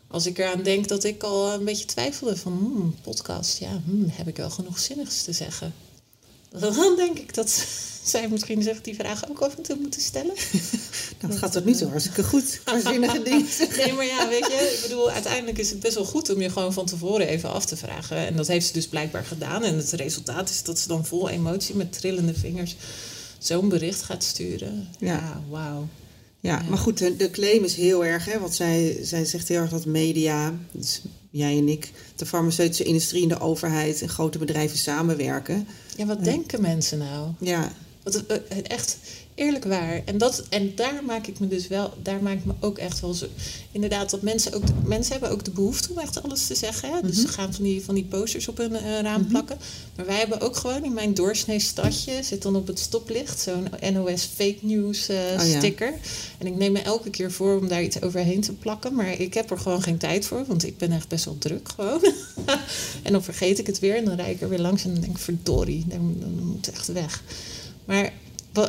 Als 0.09 0.27
ik 0.27 0.39
eraan 0.39 0.63
denk 0.63 0.89
dat 0.89 1.05
ik 1.05 1.23
al 1.23 1.53
een 1.53 1.65
beetje 1.65 1.85
twijfelde 1.85 2.37
van 2.37 2.53
hmm, 2.53 2.95
podcast, 3.03 3.59
ja, 3.59 3.81
hmm, 3.85 4.07
heb 4.13 4.29
ik 4.29 4.37
wel 4.37 4.51
genoeg 4.51 4.79
zinnigs 4.79 5.23
te 5.23 5.33
zeggen. 5.33 5.75
Dan 6.51 6.97
denk 6.97 7.19
ik 7.19 7.35
dat 7.35 7.67
zij 8.05 8.29
misschien 8.29 8.63
zich 8.63 8.81
die 8.81 8.95
vraag 8.95 9.29
ook 9.31 9.41
af 9.41 9.57
en 9.57 9.63
toe 9.63 9.77
moeten 9.81 10.01
stellen. 10.01 10.35
nou, 11.21 11.33
het 11.33 11.39
gaat 11.39 11.53
tot 11.53 11.65
nu 11.65 11.75
toe 11.75 11.89
hartstikke 11.89 12.25
goed. 12.25 12.61
Waanzinnige 12.65 13.45
zeggen. 13.49 13.85
Nee, 13.85 13.93
maar 13.93 14.05
ja, 14.05 14.29
weet 14.29 14.47
je, 14.47 14.75
ik 14.77 14.83
bedoel, 14.83 15.11
uiteindelijk 15.11 15.59
is 15.59 15.71
het 15.71 15.81
best 15.81 15.95
wel 15.95 16.05
goed 16.05 16.35
om 16.35 16.41
je 16.41 16.51
gewoon 16.51 16.73
van 16.73 16.87
tevoren 16.87 17.29
even 17.29 17.53
af 17.53 17.65
te 17.65 17.77
vragen. 17.77 18.17
En 18.17 18.37
dat 18.37 18.47
heeft 18.47 18.67
ze 18.67 18.73
dus 18.73 18.89
blijkbaar 18.89 19.25
gedaan. 19.25 19.65
En 19.65 19.77
het 19.77 19.93
resultaat 19.93 20.51
is 20.51 20.63
dat 20.63 20.79
ze 20.79 20.89
dan 20.89 21.07
vol 21.07 21.29
emotie 21.29 21.75
met 21.75 21.93
trillende 21.93 22.35
vingers 22.35 22.77
zo'n 23.39 23.69
bericht 23.69 24.03
gaat 24.03 24.25
sturen. 24.25 24.89
Ja. 24.99 25.07
Ja, 25.07 25.43
wauw. 25.49 25.89
Ja, 26.41 26.63
maar 26.69 26.79
goed, 26.79 26.99
de, 26.99 27.17
de 27.17 27.31
claim 27.31 27.65
is 27.65 27.75
heel 27.75 28.05
erg, 28.05 28.25
hè, 28.25 28.39
want 28.39 28.55
zij, 28.55 28.99
zij 29.03 29.25
zegt 29.25 29.49
heel 29.49 29.61
erg 29.61 29.71
dat 29.71 29.87
media, 29.87 30.55
dus 30.73 31.03
jij 31.31 31.57
en 31.59 31.69
ik, 31.69 31.93
de 32.17 32.27
farmaceutische 32.27 32.85
industrie 32.85 33.23
en 33.23 33.29
de 33.29 33.41
overheid 33.41 34.03
en 34.03 34.09
grote 34.09 34.39
bedrijven 34.39 34.79
samenwerken. 34.79 35.67
Ja, 35.97 36.07
wat 36.07 36.25
denken 36.25 36.61
mensen 36.61 36.99
nou? 36.99 37.31
Ja, 37.41 37.73
Wat, 38.03 38.27
eh, 38.27 38.37
eh, 38.49 38.59
echt 38.63 38.97
eerlijk 39.37 39.65
waar. 39.65 40.03
En, 40.05 40.19
dat, 40.19 40.45
en 40.49 40.73
daar 40.75 41.05
maak 41.07 41.27
ik 41.27 41.39
me 41.39 41.49
dus 41.49 41.69
wel, 41.69 41.93
daar 42.03 42.23
maak 42.23 42.37
ik 42.37 42.45
me 42.45 42.53
ook 42.61 42.79
echt 42.79 43.01
wel 43.01 43.15
zo. 43.15 43.27
Inderdaad, 43.73 44.11
dat 44.11 44.23
mensen 44.23 44.53
ook, 44.53 44.67
de, 44.67 44.73
mensen 44.85 45.13
hebben 45.13 45.31
ook 45.31 45.45
de 45.45 45.51
behoefte 45.51 45.91
om 45.91 45.99
echt 45.99 46.23
alles 46.23 46.47
te 46.47 46.55
zeggen. 46.55 46.93
Hè? 46.93 47.01
Dus 47.03 47.21
ze 47.21 47.29
gaan 47.29 47.55
van 47.55 47.65
die, 47.65 47.85
van 47.85 47.95
die 47.95 48.05
posters 48.05 48.49
op 48.49 48.57
hun 48.57 48.75
eh, 48.75 49.01
raam 49.01 49.27
plakken. 49.27 49.59
Maar 49.97 50.07
wij 50.07 50.19
hebben 50.19 50.41
ook 50.41 50.57
gewoon 50.57 50.85
in 50.85 50.93
mijn 50.93 51.15
doorsnee 51.15 51.59
stadje, 51.59 52.23
zit 52.23 52.43
dan 52.43 52.57
op 52.57 52.67
het 52.67 52.79
stoplicht, 52.79 53.41
zo'n 53.41 53.69
NOS 53.93 54.29
fake 54.35 54.59
news 54.61 55.09
eh, 55.09 55.17
Oh 55.17 55.47
ja. 55.49 55.59
sticker. 55.59 55.95
En 56.39 56.47
ik 56.47 56.57
neem 56.57 56.73
me 56.73 56.81
elke 56.81 57.11
keer 57.11 57.33
voor 57.33 57.59
om 57.59 57.69
daar 57.69 57.83
iets 57.83 58.03
overheen 58.03 58.41
te 58.41 58.53
plakken. 58.53 58.95
Maar 58.95 59.21
ik 59.21 59.35
heb 59.35 59.51
er 59.51 59.59
gewoon 59.59 59.83
geen 59.83 59.99
tijd 59.99 60.27
voor, 60.27 60.45
want 60.47 60.67
ik 60.67 60.79
ben 60.79 60.93
echt 60.93 61.09
best 61.09 61.25
wel 61.25 61.39
druk 61.39 61.69
gewoon. 61.75 62.01
en 63.03 63.13
dan 63.13 63.23
vergeet 63.23 63.59
ik 63.59 63.67
het 63.67 63.79
weer 63.79 63.97
en 63.97 64.05
dan 64.05 64.17
rijd 64.17 64.35
ik 64.35 64.41
er 64.41 64.49
weer 64.49 64.61
langs 64.61 64.85
en 64.85 64.93
dan 64.93 65.01
denk 65.01 65.17
ik, 65.17 65.23
verdorie, 65.23 65.85
dan, 65.87 66.17
dan 66.21 66.47
moet 66.47 66.67
het 66.67 66.75
echt 66.75 66.93
weg. 66.93 67.23
Maar 67.85 68.13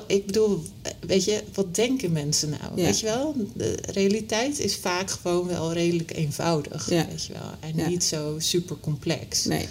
ik 0.07 0.25
bedoel, 0.25 0.63
weet 0.99 1.23
je, 1.23 1.43
wat 1.53 1.75
denken 1.75 2.11
mensen 2.11 2.49
nou? 2.49 2.61
Ja. 2.75 2.83
Weet 2.85 2.99
je 2.99 3.05
wel? 3.05 3.35
De 3.53 3.77
realiteit 3.91 4.59
is 4.59 4.75
vaak 4.75 5.09
gewoon 5.11 5.47
wel 5.47 5.73
redelijk 5.73 6.15
eenvoudig. 6.15 6.89
Ja. 6.89 7.07
Weet 7.09 7.25
je 7.25 7.33
wel? 7.33 7.51
En 7.59 7.75
Ja. 7.75 7.89
niet 7.89 8.03
zo 8.03 8.35
super 8.37 8.75
complex. 8.79 9.45
nee. 9.45 9.67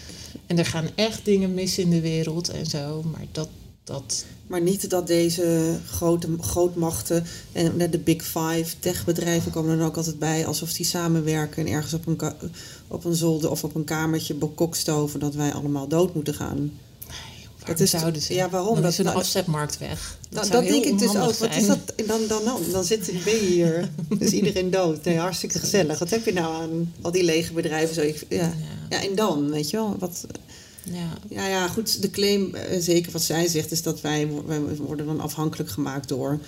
En 0.47 0.59
er 0.59 0.67
gaan 0.67 0.89
echt 0.95 1.25
dingen 1.25 1.55
mis 1.55 1.79
in 1.79 1.91
de 1.91 2.01
wereld 2.01 2.49
en 2.49 2.67
zo. 2.67 3.03
Maar 3.03 3.27
dat, 3.33 3.49
dat 3.85 4.25
Maar 4.47 4.61
niet 4.61 4.91
dat 4.91 5.07
deze 5.07 5.79
grote 5.87 6.29
grootmachten 6.41 7.25
en 7.53 7.91
de 7.91 7.99
Big 7.99 8.23
Five 8.25 8.67
techbedrijven 8.79 9.53
komen 9.53 9.79
er 9.79 9.85
ook 9.85 9.97
altijd 9.97 10.19
bij 10.19 10.47
alsof 10.47 10.73
die 10.73 10.87
samenwerken 10.87 11.67
en 11.67 11.73
ergens 11.73 11.95
op 11.95 12.07
een, 12.07 12.19
op 12.89 13.05
een 13.05 13.15
zolder 13.15 13.51
of 13.51 13.65
op 13.65 13.75
een 13.75 13.85
kamertje 13.85 14.35
bekokstoven 14.35 15.21
dat 15.21 15.35
wij 15.35 15.53
allemaal 15.53 15.89
dood 15.89 16.15
moeten 16.15 16.35
gaan. 16.35 16.73
Waarom 17.67 17.85
is- 17.85 17.91
zouden 17.91 18.23
ze? 18.23 18.35
ja, 18.35 18.51
waarom? 18.51 18.73
Dan 18.75 18.83
Dat- 18.83 18.93
is 18.93 18.99
een 18.99 19.05
nou, 19.05 19.17
afzetmarkt 19.17 19.79
weg. 19.79 20.19
Dat, 20.31 20.49
Nou, 20.49 20.53
dat 20.63 20.73
denk 20.73 20.85
ik 20.85 20.99
dus 20.99 21.17
ook. 21.17 21.33
Wat 21.35 21.55
is 21.57 21.67
dat? 21.67 21.79
Dan, 22.07 22.21
dan, 22.29 22.45
dan, 22.45 22.61
dan 22.73 22.85
zit 22.85 23.11
ben 23.25 23.35
je 23.35 23.47
hier. 23.47 23.91
is 24.19 24.31
iedereen 24.41 24.71
dood. 24.71 25.05
Nee, 25.05 25.19
hartstikke 25.19 25.59
gezellig. 25.59 25.99
Wat 25.99 26.11
heb 26.11 26.25
je 26.25 26.33
nou 26.33 26.55
aan 26.63 26.93
al 27.01 27.11
die 27.11 27.25
lege 27.25 27.53
bedrijven? 27.53 27.95
Zo, 27.95 28.01
ik, 28.01 28.25
ja. 28.29 28.53
Ja. 28.89 29.03
en 29.03 29.15
dan, 29.15 29.51
weet 29.51 29.71
je 29.71 29.77
wel. 29.77 29.97
Wat, 29.99 30.27
Ja. 30.83 31.09
ja, 31.29 31.47
ja, 31.49 31.69
goed. 31.69 32.03
De 32.03 32.11
claim, 32.11 32.55
eh, 32.55 32.81
zeker 32.81 33.13
wat 33.13 33.23
zij 33.23 33.47
zegt, 33.49 33.71
is 33.73 33.83
dat 33.83 34.01
wij, 34.01 34.29
wij 34.47 34.61
worden 34.77 35.07
dan 35.07 35.21
afhankelijk 35.21 35.71
gemaakt 35.71 36.09
door... 36.09 36.39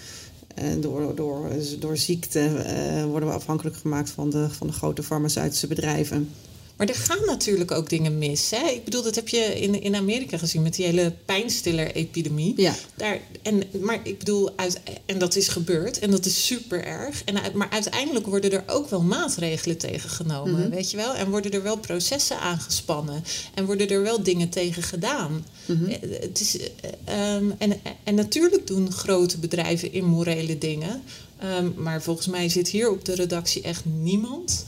eh, 0.55 0.65
door, 0.81 1.15
door, 1.15 1.51
door 1.79 1.97
ziekte 1.97 2.41
eh, 2.41 3.05
worden 3.05 3.29
we 3.29 3.35
afhankelijk 3.35 3.77
gemaakt 3.77 4.11
van 4.11 4.31
de, 4.31 4.47
van 4.51 4.67
de 4.67 4.73
grote 4.73 5.03
farmaceutische 5.03 5.67
bedrijven. 5.67 6.31
Maar 6.79 6.89
er 6.89 6.95
gaan 6.95 7.25
natuurlijk 7.27 7.71
ook 7.71 7.89
dingen 7.89 8.19
mis. 8.19 8.51
Hè? 8.51 8.69
Ik 8.69 8.85
bedoel, 8.85 9.03
dat 9.03 9.15
heb 9.15 9.29
je 9.29 9.61
in, 9.61 9.83
in 9.83 9.95
Amerika 9.95 10.39
gezien 10.39 10.63
met 10.63 10.75
die 10.75 10.85
hele 10.87 11.13
pijnstiller-epidemie. 11.25 12.53
Ja. 12.57 12.75
Daar, 12.97 13.21
en, 13.43 13.63
maar 13.81 14.01
ik 14.03 14.19
bedoel, 14.19 14.51
uit, 14.57 14.81
en 15.07 15.19
dat 15.19 15.37
is 15.37 15.49
gebeurd 15.49 15.99
en 15.99 16.11
dat 16.11 16.27
is 16.27 16.47
super 16.47 16.85
erg. 16.85 17.25
En, 17.25 17.43
uit- 17.43 17.55
maar 17.55 17.71
uiteindelijk 17.71 18.27
worden 18.27 18.51
er 18.53 18.63
ook 18.67 18.91
wel 18.91 19.03
maatregelen 19.03 19.79
tegen 19.79 20.11
genomen, 20.11 20.61
Mhm. 20.61 20.71
weet 20.71 20.91
je 20.91 20.97
wel? 20.97 21.15
En 21.15 21.31
worden 21.31 21.51
er 21.51 21.63
wel 21.63 21.77
processen 21.79 22.41
aangespannen 22.41 23.25
en 23.55 23.65
worden 23.65 23.89
er 23.89 24.03
wel 24.03 24.23
dingen 24.23 24.49
tegen 24.49 24.83
gedaan. 24.83 25.47
Mhm. 25.67 25.85
Eh, 25.85 25.97
Het 26.21 26.41
is, 26.41 26.59
eh, 26.59 27.35
ehm, 27.35 27.51
en, 27.59 27.81
en 28.05 28.15
natuurlijk 28.15 28.67
doen 28.67 28.93
grote 28.93 29.39
bedrijven 29.39 29.93
immorele 29.93 30.59
dingen. 30.59 31.03
Ehm, 31.39 31.69
maar 31.77 32.03
volgens 32.03 32.27
mij 32.27 32.49
zit 32.49 32.69
hier 32.69 32.91
op 32.91 33.05
de 33.05 33.15
redactie 33.15 33.63
echt 33.63 33.85
niemand. 33.85 34.67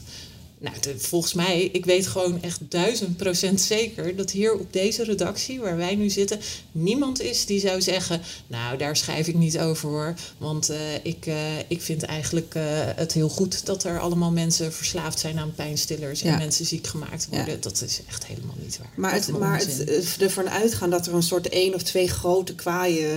Nou, 0.61 0.75
de- 0.79 0.99
volgens 0.99 1.33
mij, 1.33 1.69
ik 1.71 1.85
weet 1.85 2.07
gewoon 2.07 2.41
echt 2.41 2.59
duizend 2.69 3.17
procent 3.17 3.61
zeker 3.61 4.15
dat 4.15 4.31
hier 4.31 4.53
op 4.53 4.73
deze 4.73 5.03
redactie 5.03 5.59
waar 5.59 5.77
wij 5.77 5.95
nu 5.95 6.09
zitten, 6.09 6.39
niemand 6.71 7.21
is 7.21 7.45
die 7.45 7.59
zou 7.59 7.81
zeggen: 7.81 8.21
Nou, 8.47 8.77
daar 8.77 8.95
schrijf 8.97 9.27
ik 9.27 9.35
niet 9.35 9.59
over 9.59 9.89
hoor. 9.89 10.13
Want 10.37 10.69
eh, 10.69 10.77
ik, 11.03 11.25
eh, 11.25 11.35
ik 11.67 11.81
vind 11.81 12.03
eigenlijk 12.03 12.55
eh, 12.55 12.63
het 12.95 13.13
heel 13.13 13.29
goed 13.29 13.65
dat 13.65 13.83
er 13.83 13.99
allemaal 13.99 14.31
mensen 14.31 14.73
verslaafd 14.73 15.19
zijn 15.19 15.39
aan 15.39 15.53
pijnstillers 15.55 16.21
Ja. 16.21 16.31
en 16.31 16.37
mensen 16.37 16.65
ziek 16.65 16.87
gemaakt 16.87 17.27
worden. 17.29 17.53
Ja. 17.53 17.59
Dat 17.61 17.81
is 17.81 18.01
echt 18.07 18.25
helemaal 18.25 18.55
niet 18.63 18.77
waar. 18.77 18.91
Maar, 18.95 19.13
het, 19.13 19.27
maar 19.39 19.59
het, 19.59 20.17
ervan 20.19 20.49
uitgaan 20.49 20.89
dat 20.89 21.07
er 21.07 21.13
een 21.13 21.23
soort 21.23 21.49
één 21.49 21.73
of 21.73 21.81
twee 21.83 22.07
grote 22.07 22.55
kwaaie 22.55 23.09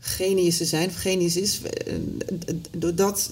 geniussen 0.00 0.66
zijn, 0.66 0.88
of 0.88 0.94
genius 0.94 1.36
is, 1.36 1.60
dat, 2.76 2.96
dat, 2.96 3.30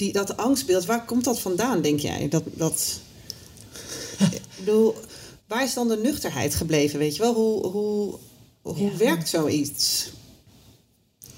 die, 0.00 0.12
dat 0.12 0.36
angstbeeld, 0.36 0.84
waar 0.84 1.04
komt 1.04 1.24
dat 1.24 1.40
vandaan, 1.40 1.82
denk 1.82 2.00
jij? 2.00 2.28
Dat, 2.28 2.42
dat, 2.46 3.00
ik 4.32 4.40
bedoel, 4.58 4.94
waar 5.46 5.64
is 5.64 5.74
dan 5.74 5.88
de 5.88 5.96
nuchterheid 5.96 6.54
gebleven, 6.54 6.98
weet 6.98 7.16
je 7.16 7.22
wel? 7.22 7.34
Hoe, 7.34 7.66
hoe, 7.66 8.14
hoe 8.62 8.90
Ja. 8.90 8.96
werkt 8.96 9.28
zoiets? 9.28 10.10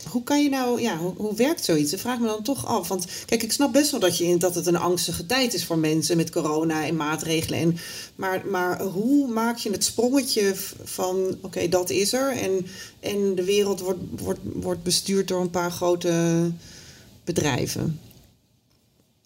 Hoe 0.09 0.22
kan 0.22 0.42
je 0.42 0.48
nou, 0.48 0.81
ja, 0.81 0.96
hoe, 0.98 1.14
hoe 1.16 1.35
werkt 1.35 1.64
zoiets? 1.64 1.90
Dat 1.90 2.01
vraag 2.01 2.18
me 2.18 2.27
dan 2.27 2.42
toch 2.42 2.66
af. 2.66 2.88
Want 2.88 3.07
kijk, 3.27 3.42
ik 3.42 3.53
snap 3.53 3.72
best 3.72 3.90
wel 3.90 4.01
dat, 4.01 4.18
je, 4.18 4.37
dat 4.37 4.55
het 4.55 4.66
een 4.66 4.77
angstige 4.77 5.27
tijd 5.27 5.55
is 5.55 5.64
voor 5.64 5.79
mensen 5.79 6.16
met 6.16 6.31
corona 6.31 6.87
en 6.87 6.96
maatregelen. 6.96 7.59
En, 7.59 7.77
maar, 8.14 8.46
maar 8.46 8.83
hoe 8.83 9.29
maak 9.29 9.57
je 9.59 9.70
het 9.70 9.85
sprongetje 9.85 10.55
van, 10.85 11.37
oké, 11.40 11.68
dat 11.68 11.90
is 11.90 12.12
er. 12.12 12.37
En, 12.37 12.66
en 13.01 13.35
de 13.35 13.44
wereld 13.44 13.81
wordt, 13.81 14.01
wordt, 14.18 14.40
wordt 14.42 14.83
bestuurd 14.83 15.29
door 15.29 15.40
een 15.40 15.51
paar 15.51 15.72
grote 15.72 16.51
bedrijven? 17.25 18.01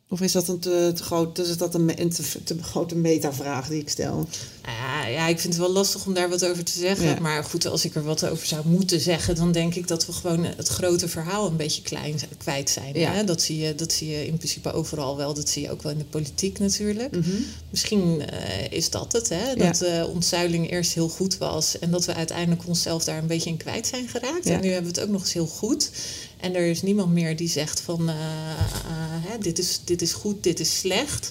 Of 0.08 0.20
is 0.20 0.32
dat 0.32 0.48
een 0.48 0.58
te, 0.58 0.92
te 0.94 1.02
groot, 1.02 1.36
dus 1.36 1.48
is 1.48 1.56
dat 1.56 1.74
een, 1.74 1.86
te, 2.10 2.22
te 2.44 2.62
grote 2.62 2.96
metavraag 2.96 3.68
die 3.68 3.80
ik 3.80 3.88
stel? 3.88 4.14
Nou 4.14 4.76
Ja, 4.76 5.06
ja, 5.06 5.26
ik 5.26 5.40
vind 5.40 5.52
het 5.52 5.62
wel 5.62 5.72
lastig 5.72 6.06
om 6.06 6.14
daar 6.14 6.28
wat 6.28 6.44
over 6.44 6.64
te 6.64 6.78
zeggen. 6.78 7.22
Maar 7.22 7.44
goed, 7.44 7.66
als 7.66 7.84
ik 7.84 7.94
er 7.94 8.04
wat 8.04 8.28
over 8.28 8.46
zou 8.46 8.66
moeten 8.66 9.00
zeggen, 9.00 9.34
dan 9.34 9.52
denk 9.52 9.74
ik 9.74 9.88
dat 9.88 10.06
we 10.06 10.12
gewoon 10.12 10.44
het 10.44 10.68
grote 10.68 11.08
verhaal 11.08 11.46
een 11.46 11.56
beetje 11.56 11.82
klein 11.82 12.14
kwijt 12.38 12.70
zijn. 12.70 12.96
Hè? 12.96 13.24
Dat, 13.24 13.42
zie 13.42 13.58
je, 13.58 13.74
dat 13.74 13.92
zie 13.92 14.08
je 14.08 14.26
in 14.26 14.36
principe 14.36 14.72
overal 14.72 15.16
wel. 15.16 15.34
Dat 15.34 15.48
zie 15.48 15.62
je 15.62 15.70
ook 15.70 15.82
wel 15.82 15.92
in 15.92 15.98
de 15.98 16.04
politiek 16.04 16.58
natuurlijk. 16.58 17.16
Mhm. 17.16 17.30
Misschien 17.70 18.20
uh, 18.20 18.70
is 18.70 18.90
dat 18.90 19.12
het, 19.12 19.28
hè? 19.28 19.54
dat 19.54 19.76
de 19.76 20.02
uh, 20.06 20.08
ontzuiling 20.08 20.70
eerst 20.70 20.94
heel 20.94 21.08
goed 21.08 21.38
was 21.38 21.78
en 21.78 21.90
dat 21.90 22.04
we 22.04 22.14
uiteindelijk 22.14 22.66
onszelf 22.66 23.04
daar 23.04 23.18
een 23.18 23.26
beetje 23.26 23.50
in 23.50 23.56
kwijt 23.56 23.86
zijn 23.86 24.08
geraakt. 24.08 24.46
En 24.46 24.60
nu 24.60 24.70
hebben 24.70 24.92
we 24.92 25.00
het 25.00 25.08
ook 25.08 25.12
nog 25.12 25.20
eens 25.20 25.32
heel 25.32 25.46
goed. 25.46 25.90
En 26.36 26.54
er 26.54 26.66
is 26.66 26.82
niemand 26.82 27.12
meer 27.12 27.36
die 27.36 27.48
zegt 27.48 27.80
van 27.80 28.08
uh, 28.08 28.14
hè, 29.26 29.38
dit, 29.38 29.58
is, 29.58 29.80
dit 29.84 30.02
is 30.02 30.12
goed, 30.12 30.42
dit 30.42 30.60
is 30.60 30.78
slecht. 30.78 31.30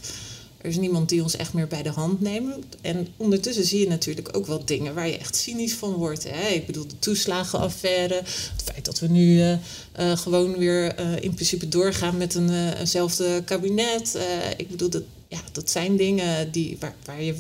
Er 0.58 0.72
is 0.72 0.78
niemand 0.78 1.10
die 1.10 1.24
ons 1.24 1.36
echt 1.36 1.54
meer 1.54 1.68
bij 1.68 1.84
de 1.84 1.90
hand 1.90 2.22
neemt. 2.22 2.66
En 2.82 3.08
ondertussen 3.18 3.66
zie 3.66 3.80
je 3.80 3.88
natuurlijk 3.88 4.38
ook 4.38 4.46
wel 4.46 4.66
dingen 4.66 4.94
waar 4.94 5.08
je 5.08 5.18
echt 5.18 5.36
cynisch 5.36 5.74
van 5.74 5.94
wordt. 5.94 6.24
Hè? 6.30 6.48
Ik 6.48 6.66
bedoel, 6.66 6.88
de 6.88 7.00
toeslagenaffaire. 7.00 8.16
Het 8.24 8.64
feit 8.64 8.86
dat 8.86 9.00
we 9.00 9.08
nu 9.08 9.38
uh, 9.38 9.52
uh, 10.00 10.18
gewoon 10.18 10.58
weer 10.58 11.00
uh, 11.00 11.16
in 11.20 11.34
principe 11.34 11.70
doorgaan 11.70 12.18
met 12.18 12.36
een, 12.36 12.74
eenzelfde 12.74 13.42
kabinet. 13.44 14.18
ik 14.58 14.70
bedoel, 14.70 14.90
dat, 14.90 15.04
ja, 15.28 15.42
dat 15.52 15.70
zijn 15.70 15.98
dingen 15.98 16.52
die, 16.52 16.78
waar, 16.80 16.96
waar, 17.06 17.24
je, 17.24 17.36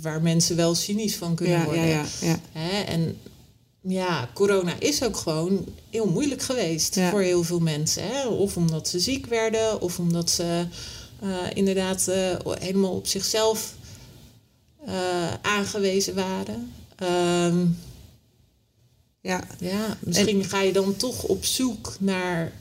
waar 0.00 0.22
mensen 0.22 0.56
wel 0.56 0.74
cynisch 0.74 1.16
van 1.16 1.34
kunnen 1.34 1.58
ja, 1.58 1.64
worden. 1.64 1.86
Ja, 1.86 2.04
ja, 2.20 2.40
Hè? 2.52 2.82
En 2.82 3.16
ja, 3.88 4.30
corona 4.34 4.74
is 4.78 5.02
ook 5.02 5.16
gewoon 5.16 5.64
heel 5.90 6.06
moeilijk 6.06 6.42
geweest 6.42 7.00
voor 7.10 7.20
heel 7.20 7.44
veel 7.44 7.60
mensen. 7.60 8.02
Hè? 8.02 8.26
Of 8.26 8.56
omdat 8.56 8.88
ze 8.88 9.00
ziek 9.00 9.26
werden, 9.26 9.80
of 9.80 9.98
omdat 9.98 10.30
ze 10.30 10.66
uh, 11.22 11.36
inderdaad 11.54 12.06
uh, 12.08 12.54
helemaal 12.58 12.94
op 12.94 13.06
zichzelf 13.06 13.74
uh, 14.88 15.34
aangewezen 15.42 16.14
waren. 16.14 16.72
Um, 17.02 17.78
ja. 19.20 19.44
ja, 19.58 19.96
misschien 20.00 20.42
en... 20.42 20.48
ga 20.48 20.60
je 20.60 20.72
dan 20.72 20.96
toch 20.96 21.22
op 21.22 21.44
zoek 21.44 21.96
naar 22.00 22.52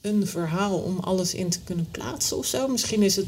een 0.00 0.26
verhaal 0.26 0.78
om 0.78 0.98
alles 0.98 1.34
in 1.34 1.50
te 1.50 1.60
kunnen 1.60 1.88
plaatsen 1.90 2.36
of 2.36 2.46
zo. 2.46 2.68
Misschien 2.68 3.02
is 3.02 3.16
het 3.16 3.26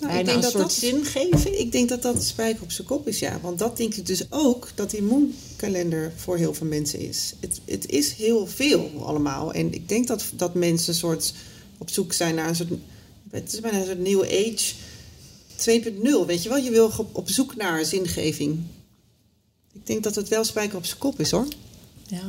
nou, 0.00 0.12
bijna 0.12 0.34
een 0.34 0.42
soort 0.42 0.54
dat, 0.54 0.72
zingeving. 0.72 1.54
Ik 1.54 1.72
denk 1.72 1.88
dat 1.88 2.02
dat 2.02 2.16
de 2.16 2.22
spijker 2.22 2.62
op 2.62 2.70
zijn 2.70 2.86
kop 2.86 3.08
is, 3.08 3.18
ja. 3.18 3.40
Want 3.40 3.58
dat 3.58 3.76
denk 3.76 3.94
ik 3.94 4.06
dus 4.06 4.26
ook 4.30 4.68
dat 4.74 4.90
die 4.90 5.02
moonkalender 5.02 6.12
voor 6.16 6.36
heel 6.36 6.54
veel 6.54 6.66
mensen 6.66 7.00
is. 7.00 7.34
Het, 7.40 7.60
het 7.64 7.88
is 7.88 8.12
heel 8.12 8.46
veel 8.46 8.90
allemaal. 9.04 9.52
En 9.52 9.74
ik 9.74 9.88
denk 9.88 10.06
dat, 10.06 10.24
dat 10.36 10.54
mensen 10.54 10.92
een 10.92 10.98
soort 10.98 11.34
op 11.78 11.90
zoek 11.90 12.12
zijn 12.12 12.34
naar 12.34 12.48
een 12.48 12.56
soort 12.56 12.70
het 13.30 13.52
is 13.52 13.60
bijna 13.60 13.78
een 13.78 13.86
soort 13.86 13.98
nieuwe 13.98 14.26
age 14.26 14.74
2.0, 15.56 16.26
weet 16.26 16.42
je 16.42 16.48
wel? 16.48 16.58
Je 16.58 16.70
wil 16.70 16.90
op 17.12 17.28
zoek 17.28 17.56
naar 17.56 17.84
zingeving. 17.84 18.58
Ik 19.72 19.86
denk 19.86 20.02
dat 20.02 20.14
het 20.14 20.28
wel 20.28 20.44
spijker 20.44 20.76
op 20.76 20.84
zijn 20.84 20.98
kop 20.98 21.20
is 21.20 21.30
hoor. 21.30 21.46
Ja. 22.06 22.22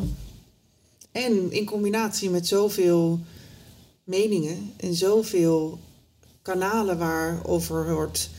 En 1.12 1.52
in 1.52 1.66
combinatie 1.66 2.30
met 2.30 2.48
zoveel 2.48 3.20
meningen 4.04 4.74
en 4.78 4.94
zoveel 4.94 5.80
kanalen 6.42 6.98
waarover 6.98 7.94
wordt 7.94 8.30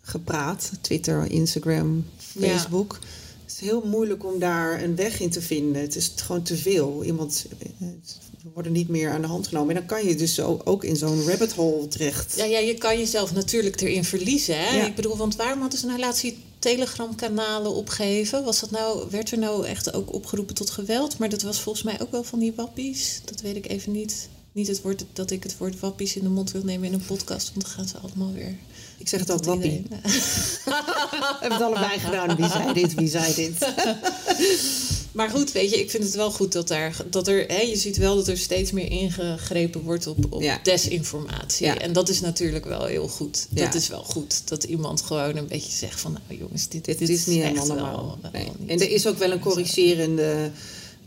gepraat: 0.00 0.70
Twitter, 0.80 1.30
Instagram, 1.30 2.04
Facebook. 2.16 2.98
Ja. 3.00 3.06
Het 3.42 3.52
is 3.52 3.68
heel 3.68 3.82
moeilijk 3.86 4.24
om 4.24 4.38
daar 4.38 4.82
een 4.82 4.96
weg 4.96 5.20
in 5.20 5.30
te 5.30 5.42
vinden. 5.42 5.82
Het 5.82 5.96
is 5.96 6.12
gewoon 6.16 6.42
te 6.42 6.56
veel. 6.56 7.04
Iemand 7.04 7.46
worden 8.54 8.72
niet 8.72 8.88
meer 8.88 9.10
aan 9.10 9.20
de 9.20 9.26
hand 9.26 9.46
genomen. 9.46 9.68
En 9.68 9.74
dan 9.74 9.86
kan 9.86 10.08
je 10.08 10.14
dus 10.14 10.40
ook 10.40 10.84
in 10.84 10.96
zo'n 10.96 11.26
rabbit 11.26 11.52
hole 11.52 11.88
terecht. 11.88 12.36
Ja, 12.36 12.44
ja, 12.44 12.58
je 12.58 12.74
kan 12.74 12.98
jezelf 12.98 13.32
natuurlijk 13.32 13.80
erin 13.80 14.04
verliezen. 14.04 14.58
Hè? 14.58 14.86
Ik 14.86 14.94
bedoel, 14.94 15.16
want 15.16 15.36
waarom 15.36 15.60
hadden 15.60 15.78
ze 15.78 15.86
nou 15.86 15.98
laatst 15.98 16.22
die 16.22 16.38
Telegram-kanalen 16.58 17.74
opgegeven? 17.74 18.44
Was 18.44 18.60
dat 18.60 18.70
nou, 18.70 19.10
werd 19.10 19.30
er 19.30 19.38
nou 19.38 19.66
echt 19.66 19.92
ook 19.92 20.12
opgeroepen 20.12 20.54
tot 20.54 20.70
geweld? 20.70 21.18
Maar 21.18 21.28
dat 21.28 21.42
was 21.42 21.60
volgens 21.60 21.84
mij 21.84 22.00
ook 22.00 22.10
wel 22.10 22.24
van 22.24 22.38
die 22.38 22.52
wappies. 22.56 23.20
Dat 23.24 23.40
weet 23.40 23.56
ik 23.56 23.68
even 23.68 23.92
niet. 23.92 24.28
Niet 24.58 24.68
het 24.68 24.82
woord 24.82 25.04
dat 25.12 25.30
ik 25.30 25.42
het 25.42 25.56
woord 25.56 25.80
wappies 25.80 26.16
in 26.16 26.22
de 26.22 26.28
mond 26.28 26.50
wil 26.50 26.62
nemen 26.64 26.86
in 26.86 26.92
een 26.92 27.04
podcast, 27.06 27.50
want 27.54 27.66
dan 27.66 27.74
gaan 27.74 27.88
ze 27.88 27.98
allemaal 27.98 28.32
weer. 28.32 28.56
Ik 28.98 29.08
zeg 29.08 29.20
het 29.20 29.30
altijd 29.30 29.46
wappie. 29.46 29.82
We 30.64 31.36
hebben 31.40 31.52
het 31.52 31.62
allebei 31.62 31.98
gedaan. 31.98 32.36
Wie 32.36 32.48
zei 32.48 32.72
dit? 32.72 32.94
Wie 32.94 33.08
zei 33.08 33.34
dit? 33.34 33.54
Maar 35.12 35.30
goed, 35.30 35.52
weet 35.52 35.70
je, 35.70 35.80
ik 35.80 35.90
vind 35.90 36.04
het 36.04 36.14
wel 36.14 36.30
goed 36.30 36.52
dat, 36.52 36.68
daar, 36.68 36.96
dat 37.10 37.28
er, 37.28 37.44
hè, 37.46 37.60
je 37.60 37.76
ziet 37.76 37.96
wel 37.96 38.16
dat 38.16 38.28
er 38.28 38.38
steeds 38.38 38.72
meer 38.72 38.90
ingegrepen 38.90 39.82
wordt 39.82 40.06
op, 40.06 40.26
op 40.30 40.60
desinformatie. 40.62 41.66
En 41.66 41.92
dat 41.92 42.08
is 42.08 42.20
natuurlijk 42.20 42.64
wel 42.64 42.84
heel 42.84 43.08
goed. 43.08 43.46
Dat 43.50 43.74
is 43.74 43.88
wel 43.88 44.02
goed. 44.02 44.48
Dat 44.48 44.64
iemand 44.64 45.02
gewoon 45.02 45.36
een 45.36 45.46
beetje 45.46 45.72
zegt 45.72 46.00
van, 46.00 46.12
nou 46.12 46.40
jongens, 46.40 46.68
dit, 46.68 46.84
dit, 46.84 47.00
is 47.00 47.26
niet 47.26 47.42
helemaal 47.42 47.66
normaal. 47.66 48.18
Wel, 48.22 48.30
nee. 48.32 48.52
En 48.66 48.80
er 48.80 48.90
is 48.90 49.06
ook 49.06 49.18
wel 49.18 49.30
een 49.30 49.40
corrigerende 49.40 50.50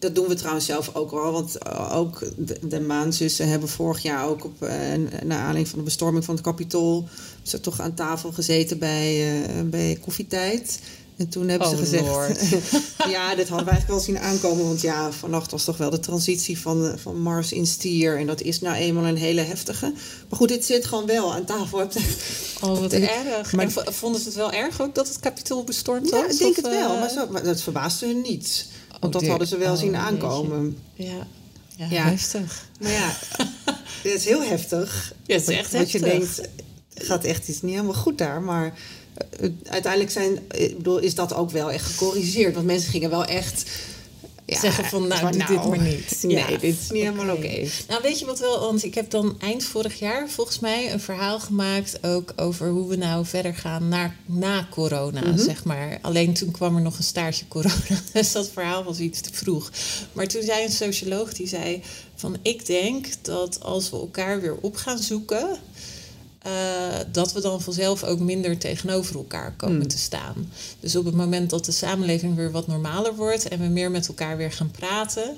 dat 0.01 0.15
doen 0.15 0.27
we 0.27 0.35
trouwens 0.35 0.65
zelf 0.65 0.95
ook 0.95 1.11
wel. 1.11 1.31
Want 1.31 1.57
eh, 1.57 1.95
ook 1.95 2.23
de, 2.37 2.59
de 2.61 2.79
maanzussen 2.79 3.49
hebben 3.49 3.69
vorig 3.69 4.01
jaar 4.01 4.27
ook 4.27 4.45
op, 4.45 4.63
uh, 4.63 4.69
naar 5.23 5.37
aanleiding 5.37 5.67
van 5.67 5.79
de 5.79 5.85
bestorming 5.85 6.25
van 6.25 6.35
het 6.35 6.43
kapitool... 6.43 7.07
ze 7.41 7.59
toch 7.59 7.79
aan 7.79 7.93
tafel 7.93 8.31
gezeten 8.31 8.79
bij, 8.79 9.33
uh, 9.41 9.61
bij 9.65 9.97
koffietijd. 10.01 10.79
En 11.17 11.29
toen 11.29 11.47
hebben 11.47 11.67
ze 11.67 11.73
oh, 11.75 11.79
gezegd... 11.79 12.05
ja, 13.15 13.35
dit 13.35 13.49
hadden 13.49 13.65
we 13.65 13.71
eigenlijk 13.71 13.87
wel 13.87 13.99
zien 13.99 14.19
aankomen. 14.19 14.65
Want 14.65 14.81
ja, 14.81 15.11
vannacht 15.11 15.51
was 15.51 15.63
toch 15.63 15.77
wel 15.77 15.89
de 15.89 15.99
transitie 15.99 16.59
van, 16.59 16.99
van 16.99 17.21
Mars 17.21 17.51
in 17.51 17.67
stier. 17.67 18.17
En 18.17 18.27
dat 18.27 18.41
is 18.41 18.61
nou 18.61 18.75
eenmaal 18.75 19.05
een 19.05 19.17
hele 19.17 19.41
heftige. 19.41 19.93
Maar 20.29 20.39
goed, 20.39 20.47
dit 20.47 20.65
zit 20.65 20.85
gewoon 20.85 21.05
wel 21.05 21.33
aan 21.33 21.45
tafel. 21.45 21.87
Oh, 22.61 22.79
wat 22.79 22.93
erg. 22.93 23.53
Maar, 23.53 23.65
en 23.65 23.93
vonden 23.93 24.21
ze 24.21 24.27
het 24.27 24.37
wel 24.37 24.51
erg 24.51 24.81
ook 24.81 24.95
dat 24.95 25.07
het 25.07 25.19
kapitool 25.19 25.63
bestormd 25.63 26.09
was? 26.09 26.19
Ja, 26.19 26.29
ik 26.29 26.37
denk 26.37 26.55
het 26.55 26.67
wel. 26.67 26.99
Maar, 26.99 27.09
zo, 27.09 27.27
maar 27.29 27.43
dat 27.43 27.61
verbaasde 27.61 28.05
hun 28.05 28.21
niet. 28.21 28.65
Want 29.01 29.13
dat 29.13 29.27
hadden 29.27 29.47
ze 29.47 29.57
wel 29.57 29.73
oh, 29.73 29.79
zien 29.79 29.95
aankomen. 29.95 30.77
Ja. 30.93 31.27
Ja, 31.75 31.87
ja, 31.89 32.03
heftig. 32.03 32.67
Maar 32.79 32.91
ja, 32.91 33.17
het 34.03 34.13
is 34.13 34.25
heel 34.25 34.43
heftig. 34.43 35.13
Ja, 35.25 35.35
het 35.35 35.49
is 35.49 35.55
echt 35.55 35.71
heftig. 35.71 35.79
Dat 35.79 35.91
je 35.91 35.99
denkt, 35.99 36.49
gaat 36.95 37.23
echt 37.23 37.47
iets 37.47 37.61
niet 37.61 37.73
helemaal 37.73 37.93
goed 37.93 38.17
daar. 38.17 38.41
Maar 38.41 38.73
eh, 39.39 39.49
uiteindelijk 39.63 40.11
zijn, 40.11 40.39
ik 40.51 40.77
bedoel, 40.77 40.97
is 40.97 41.15
dat 41.15 41.33
ook 41.33 41.51
wel 41.51 41.71
echt 41.71 41.85
gecorrigeerd. 41.85 42.53
Want 42.53 42.65
mensen 42.65 42.91
gingen 42.91 43.09
wel 43.09 43.25
echt 43.25 43.69
ja, 44.53 44.59
zeggen 44.59 44.85
van 44.85 45.07
nou, 45.07 45.21
doe 45.21 45.37
nou, 45.37 45.53
dit 45.53 45.69
maar 45.69 45.87
niet. 45.87 46.23
Nee, 46.27 46.57
dit 46.57 46.77
is 46.81 46.89
niet 46.89 47.03
helemaal 47.03 47.35
oké. 47.35 47.67
Nou, 47.87 48.01
weet 48.01 48.19
je 48.19 48.25
wat 48.25 48.39
wel, 48.39 48.59
want 48.59 48.83
ik 48.83 48.95
heb 48.95 49.09
dan 49.09 49.35
eind 49.39 49.63
vorig 49.63 49.99
jaar 49.99 50.29
volgens 50.29 50.59
mij 50.59 50.93
een 50.93 50.99
verhaal 50.99 51.39
gemaakt 51.39 52.03
ook 52.03 52.33
over 52.35 52.69
hoe 52.69 52.87
we 52.87 52.95
nou 52.95 53.25
verder 53.25 53.55
gaan 53.55 53.87
naar, 53.87 54.15
na 54.25 54.67
corona, 54.71 55.21
mhm. 55.21 55.37
zeg 55.37 55.63
maar. 55.63 55.99
Alleen 56.01 56.33
toen 56.33 56.51
kwam 56.51 56.75
er 56.75 56.81
nog 56.81 56.97
een 56.97 57.03
staartje 57.03 57.47
corona, 57.47 58.01
dus 58.13 58.31
dat 58.31 58.49
verhaal 58.49 58.83
was 58.83 58.99
iets 58.99 59.21
te 59.21 59.29
vroeg. 59.33 59.71
Maar 60.13 60.27
toen 60.27 60.43
zei 60.43 60.63
een 60.63 60.71
socioloog 60.71 61.33
die 61.33 61.47
zei 61.47 61.81
van 62.15 62.37
ik 62.41 62.65
denk 62.65 63.07
dat 63.21 63.63
als 63.63 63.89
we 63.89 63.97
elkaar 63.97 64.41
weer 64.41 64.55
op 64.61 64.75
gaan 64.75 64.99
zoeken 64.99 65.57
uh, 66.47 66.99
dat 67.11 67.33
we 67.33 67.41
dan 67.41 67.61
vanzelf 67.61 68.03
ook 68.03 68.19
minder 68.19 68.57
tegenover 68.57 69.15
elkaar 69.15 69.53
komen 69.57 69.79
hmm. 69.79 69.87
te 69.87 69.97
staan. 69.97 70.51
Dus 70.79 70.95
op 70.95 71.05
het 71.05 71.15
moment 71.15 71.49
dat 71.49 71.65
de 71.65 71.71
samenleving 71.71 72.35
weer 72.35 72.51
wat 72.51 72.67
normaler 72.67 73.15
wordt 73.15 73.47
en 73.47 73.59
we 73.59 73.67
meer 73.67 73.91
met 73.91 74.07
elkaar 74.07 74.37
weer 74.37 74.51
gaan 74.51 74.71
praten, 74.71 75.37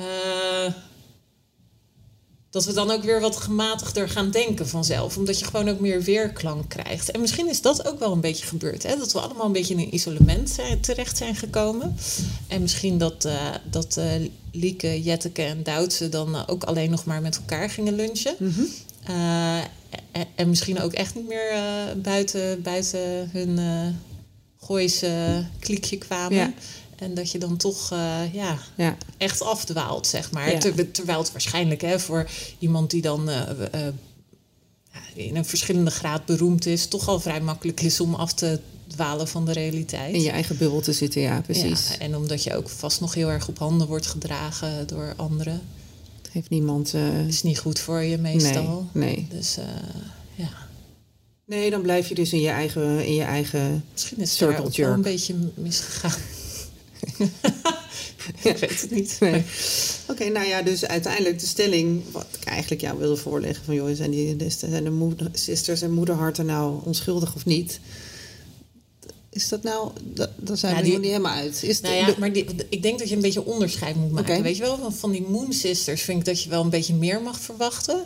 uh, 0.00 0.72
dat 2.50 2.64
we 2.64 2.72
dan 2.72 2.90
ook 2.90 3.02
weer 3.02 3.20
wat 3.20 3.36
gematigder 3.36 4.08
gaan 4.08 4.30
denken 4.30 4.68
vanzelf. 4.68 5.16
Omdat 5.16 5.38
je 5.38 5.44
gewoon 5.44 5.68
ook 5.68 5.80
meer 5.80 6.02
weerklank 6.02 6.68
krijgt. 6.68 7.10
En 7.10 7.20
misschien 7.20 7.48
is 7.48 7.60
dat 7.60 7.86
ook 7.86 7.98
wel 7.98 8.12
een 8.12 8.20
beetje 8.20 8.46
gebeurd. 8.46 8.82
Hè? 8.82 8.96
Dat 8.96 9.12
we 9.12 9.20
allemaal 9.20 9.46
een 9.46 9.52
beetje 9.52 9.74
in 9.74 9.80
een 9.80 9.94
isolement 9.94 10.50
zijn, 10.50 10.80
terecht 10.80 11.16
zijn 11.16 11.34
gekomen. 11.34 11.96
En 12.48 12.60
misschien 12.60 12.98
dat, 12.98 13.24
uh, 13.24 13.50
dat 13.70 14.00
Lieke, 14.52 15.02
Jetteke 15.02 15.42
en 15.42 15.62
Duitse 15.62 16.08
dan 16.08 16.46
ook 16.48 16.64
alleen 16.64 16.90
nog 16.90 17.04
maar 17.04 17.22
met 17.22 17.36
elkaar 17.36 17.70
gingen 17.70 17.94
lunchen. 17.94 18.34
Mm 18.38 18.68
en, 20.34 20.48
misschien 20.48 20.80
ook 20.80 20.92
echt 20.92 21.14
niet 21.14 21.28
meer 21.28 21.52
uh, 21.52 22.02
buiten, 22.02 22.62
buiten 22.62 23.30
hun 23.32 23.58
uh, 23.58 23.86
Gooise 24.60 25.44
kliekje 25.58 25.98
kwamen. 25.98 26.54
En 26.98 27.14
dat 27.14 27.30
je 27.30 27.38
dan 27.38 27.56
toch 27.56 27.92
uh, 27.92 28.34
ja, 28.34 28.58
ja, 28.74 28.96
echt 29.16 29.42
afdwaalt, 29.42 30.06
zeg 30.06 30.30
maar. 30.30 30.58
terwijl 30.92 31.18
het 31.18 31.32
waarschijnlijk 31.32 31.80
hè, 31.80 31.98
voor 31.98 32.30
iemand 32.58 32.90
die 32.90 33.02
dan 33.02 33.30
in 35.14 35.36
een 35.36 35.44
verschillende 35.44 35.90
graad 35.90 36.24
beroemd 36.24 36.66
is, 36.66 36.86
toch 36.86 37.08
al 37.08 37.20
vrij 37.20 37.40
makkelijk 37.40 37.80
is 37.80 38.00
om 38.00 38.14
af 38.14 38.32
te 38.32 38.60
dwalen 38.86 39.28
van 39.28 39.44
de 39.44 39.52
realiteit. 39.52 40.14
In 40.14 40.22
je 40.22 40.30
eigen 40.30 40.56
bubbel 40.56 40.80
te 40.80 40.92
zitten, 40.92 41.20
ja, 41.20 41.40
precies. 41.40 41.88
Ja, 41.88 41.98
en 41.98 42.16
omdat 42.16 42.42
je 42.44 42.56
ook 42.56 42.68
vast 42.68 43.00
nog 43.00 43.14
heel 43.14 43.30
erg 43.30 43.48
op 43.48 43.58
handen 43.58 43.86
wordt 43.86 44.06
gedragen 44.06 44.86
door 44.86 45.14
anderen. 45.16 45.62
Heeft 46.32 46.50
niemand. 46.50 46.94
Uh... 46.94 47.26
is 47.26 47.42
niet 47.42 47.58
goed 47.58 47.78
voor 47.78 48.02
je 48.02 48.18
meestal. 48.18 48.88
Nee. 48.92 49.14
nee. 49.14 49.26
Dus 49.30 49.58
uh, 49.58 49.64
ja. 50.34 50.50
Nee, 51.44 51.70
dan 51.70 51.82
blijf 51.82 52.08
je 52.08 52.14
dus 52.14 52.32
in 52.32 52.40
je 52.40 52.48
eigen, 52.48 53.06
in 53.06 53.14
je 53.14 53.22
eigen 53.22 53.84
Misschien 53.92 54.18
is 54.18 54.40
het 54.40 54.48
ook 54.48 54.76
wel 54.76 54.88
een 54.88 55.02
beetje 55.02 55.34
misgegaan. 55.54 56.20
ik 58.42 58.56
weet 58.56 58.80
het 58.80 58.90
niet. 58.90 59.16
Nee. 59.20 59.44
Oké, 60.10 60.28
nou 60.28 60.46
ja, 60.46 60.62
dus 60.62 60.86
uiteindelijk 60.86 61.38
de 61.38 61.46
stelling, 61.46 62.02
wat 62.10 62.26
ik 62.40 62.44
eigenlijk 62.44 62.80
jou 62.80 62.98
wilde 62.98 63.16
voorleggen: 63.16 63.64
van 63.64 63.74
joh, 63.74 63.94
zijn, 63.94 64.10
die, 64.10 64.36
zijn 64.48 64.84
de 64.84 64.90
moeder, 64.90 65.28
sisters 65.32 65.82
en 65.82 65.92
moederharten 65.92 66.46
nou 66.46 66.80
onschuldig 66.84 67.34
of 67.34 67.44
niet? 67.44 67.80
Is 69.32 69.48
dat 69.48 69.62
nou, 69.62 69.90
dat, 70.02 70.30
daar 70.36 70.56
zijn 70.56 70.76
Ja, 70.76 70.82
we 70.82 70.88
nog 70.88 70.98
niet 71.00 71.06
helemaal 71.10 71.34
uit. 71.36 71.62
Is 71.62 71.80
Nou 71.80 71.94
ja, 71.94 72.06
de- 72.06 72.14
maar 72.18 72.32
die, 72.32 72.46
ik 72.68 72.82
denk 72.82 72.98
dat 72.98 73.08
je 73.08 73.14
een 73.14 73.20
beetje 73.20 73.44
onderscheid 73.44 73.96
moet 73.96 74.10
maken. 74.12 74.42
Weet 74.42 74.56
je 74.56 74.62
wel, 74.62 74.78
van, 74.78 74.92
van 74.94 75.10
die 75.10 75.22
Moon 75.28 75.52
Sisters 75.52 76.02
vind 76.02 76.18
ik 76.18 76.24
dat 76.24 76.42
je 76.42 76.48
wel 76.48 76.62
een 76.62 76.70
beetje 76.70 76.94
meer 76.94 77.22
mag 77.22 77.40
verwachten. 77.40 78.04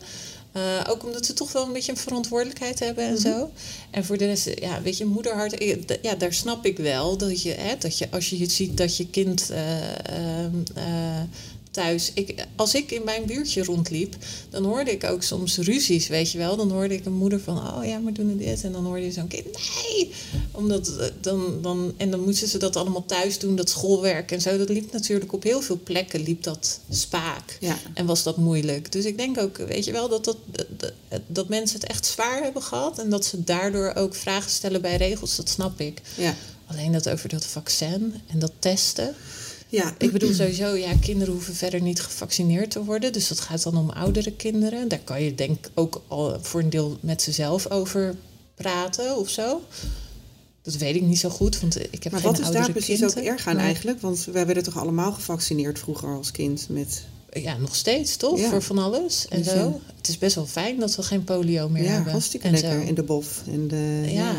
Eh, 0.53 0.63
ook 0.89 1.05
omdat 1.05 1.27
ze 1.27 1.33
toch 1.33 1.53
wel 1.53 1.67
een 1.67 1.73
beetje 1.73 1.93
een 1.93 1.99
verantwoordelijkheid 1.99 2.79
hebben 2.79 3.05
en 3.05 3.19
zo. 3.19 3.51
En 3.91 4.05
voor 4.05 4.17
de 4.19 4.27
rest, 4.27 4.51
ja, 4.61 4.83
weet 4.83 4.97
je, 4.97 5.05
moederhart, 5.05 5.55
eh, 5.59 5.77
ja, 6.03 6.15
daar 6.15 6.33
snap 6.33 6.65
ik 6.67 6.77
wel 6.77 7.17
dat 7.17 7.43
je, 7.43 7.51
hè, 7.51 7.75
dat 7.79 7.99
je 7.99 8.11
als 8.11 8.29
je 8.31 8.51
ziet 8.51 8.77
dat 8.77 8.97
je 8.97 9.07
kind 9.07 9.51
eh, 9.51 9.83
ehm, 10.45 10.55
eh, 10.75 11.21
thuis. 11.77 12.11
Ik, 12.15 12.47
als 12.57 12.75
ik 12.75 12.91
in 12.91 13.05
mijn 13.05 13.27
buurtje 13.27 13.65
rondliep, 13.65 14.17
dan 14.51 14.65
hoorde 14.65 14.91
ik 14.91 15.05
ook 15.05 15.23
soms 15.23 15.57
ruzies, 15.59 16.09
weet 16.09 16.33
je 16.33 16.39
wel. 16.39 16.57
Dan 16.57 16.71
hoorde 16.71 16.95
ik 16.95 17.05
een 17.05 17.13
moeder 17.13 17.41
van, 17.41 17.57
oh 17.59 17.85
ja, 17.85 17.99
maar 17.99 18.13
doen 18.13 18.27
we 18.27 18.37
dit. 18.37 18.65
En 18.65 18.73
dan 18.73 18.85
hoorde 18.85 19.05
je 19.05 19.13
zo'n 19.13 19.27
kind, 19.27 19.45
nee. 19.45 20.11
Omdat, 20.51 20.97
eh, 20.97 21.07
dan, 21.21 21.59
dan, 21.63 21.95
en 21.97 22.11
dan 22.11 22.21
moesten 22.21 22.49
ze 22.49 22.59
dat 22.59 22.77
allemaal 22.77 23.05
thuis 23.05 23.39
doen, 23.39 23.57
dat 23.57 23.71
schoolwerk 23.71 24.33
en 24.33 24.41
zo. 24.41 24.59
Dat 24.59 24.69
liep 24.69 24.93
natuurlijk 24.93 25.33
op 25.33 25.43
heel 25.43 25.61
veel 25.61 25.81
plekken, 25.83 26.21
liep 26.21 26.43
dat 26.43 26.81
spaak. 26.91 27.57
Ja. 27.61 27.79
En 27.95 28.07
was 28.07 28.23
dat 28.23 28.37
moeilijk. 28.37 28.93
Dus 28.93 29.05
ik 29.05 29.17
denk 29.17 29.39
ook, 29.39 29.57
weet 29.57 29.85
je 29.85 29.93
wel, 29.93 30.09
dat, 30.09 30.25
dat, 30.25 30.37
dat, 30.77 30.93
dat 31.27 31.49
mensen 31.49 31.81
het 31.81 31.89
echt 31.89 32.07
zwaar 32.07 32.43
hebben 32.43 32.63
gehad. 32.63 32.99
En 32.99 33.11
dat 33.11 33.25
ze 33.25 33.45
daardoor 33.45 33.93
ook 33.95 34.15
vragen 34.15 34.51
stellen 34.51 34.81
bij 34.81 34.97
regels, 34.97 35.37
dat 35.37 35.49
snap 35.49 35.81
ik. 35.81 36.01
ja. 36.17 36.35
Alleen 36.67 36.93
dat 36.93 37.09
over 37.09 37.29
dat 37.29 37.47
vaccin 37.47 38.15
en 38.27 38.39
dat 38.39 38.53
testen. 38.59 39.15
Ja, 39.69 39.95
Ik 39.99 40.13
bedoel 40.13 40.33
sowieso, 40.35 40.75
ja, 40.75 40.93
kinderen 41.01 41.33
hoeven 41.35 41.55
verder 41.55 41.81
niet 41.83 42.01
gevaccineerd 42.01 42.71
te 42.71 42.85
worden. 42.85 43.13
Dus 43.13 43.29
dat 43.29 43.41
gaat 43.41 43.63
dan 43.63 43.77
om 43.77 43.91
oudere 43.91 44.33
kinderen. 44.33 44.89
Daar 44.89 44.99
kan 45.05 45.23
je 45.23 45.35
denk 45.35 45.59
ik 45.67 45.71
ook 45.75 46.03
al 46.09 46.39
voor 46.43 46.61
een 46.61 46.71
deel 46.71 46.97
met 47.01 47.23
ze 47.23 47.33
zelf 47.33 47.71
over 47.71 48.15
praten 48.55 49.17
of 49.17 49.29
zo. 49.29 49.61
Dat 50.63 50.75
weet 50.77 50.95
ik 50.95 51.03
niet 51.03 51.19
zo 51.19 51.29
goed, 51.29 51.61
want 51.61 51.77
ik 51.93 52.03
heb 52.03 52.13
maar 52.13 52.21
geen 52.21 52.31
wat 52.31 52.41
is 52.41 52.47
daar 52.47 52.55
oudere 52.55 52.73
precies 52.79 52.99
kinderen. 52.99 53.23
ook 53.23 53.29
erg 53.29 53.47
aan 53.47 53.55
Maar- 53.57 53.65
eigenlijk? 53.65 54.01
Want 54.01 54.25
wij 54.33 54.47
werden 54.47 54.63
toch 54.65 54.79
allemaal 54.79 55.13
gevaccineerd 55.13 55.79
vroeger 55.79 56.09
als 56.09 56.31
kind 56.31 56.67
met... 56.69 57.03
Ja, 57.33 57.57
nog 57.57 57.75
steeds, 57.77 58.17
toch? 58.17 58.39
Ja. 58.39 58.49
Voor 58.51 58.63
van 58.63 58.79
alles 58.79 59.27
en 59.29 59.39
Dus, 59.43 59.53
zo. 59.53 59.55
ja. 59.59 59.73
Het 59.97 60.09
is 60.09 60.19
best 60.19 60.35
wel 60.35 60.47
fijn 60.47 60.79
dat 60.79 60.97
we 60.97 61.03
geen 61.03 61.25
polio 61.25 61.69
meer 61.69 61.83
ja, 61.83 61.91
hebben. 61.91 62.13
hartstikke 62.13 62.47
en 62.47 62.53
lekker. 62.53 62.81
Zo. 62.81 62.87
In 62.87 62.95
de 62.95 63.03
bof. 63.03 63.43
En 63.47 63.69
de, 63.69 64.03
Ja. 64.07 64.35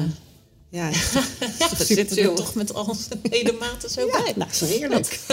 Ja. 0.69 0.91
Super 1.69 1.85
zitten 1.85 2.17
er 2.17 2.33
toch 2.35 2.55
met 2.55 2.73
al 2.73 2.85
onze 2.85 3.09
ledematen 3.23 3.89
zo 3.89 4.05
Ja, 4.05 4.23
bij. 4.23 4.33
nou, 4.35 4.51
is 4.51 4.59
heerlijk. 4.61 5.19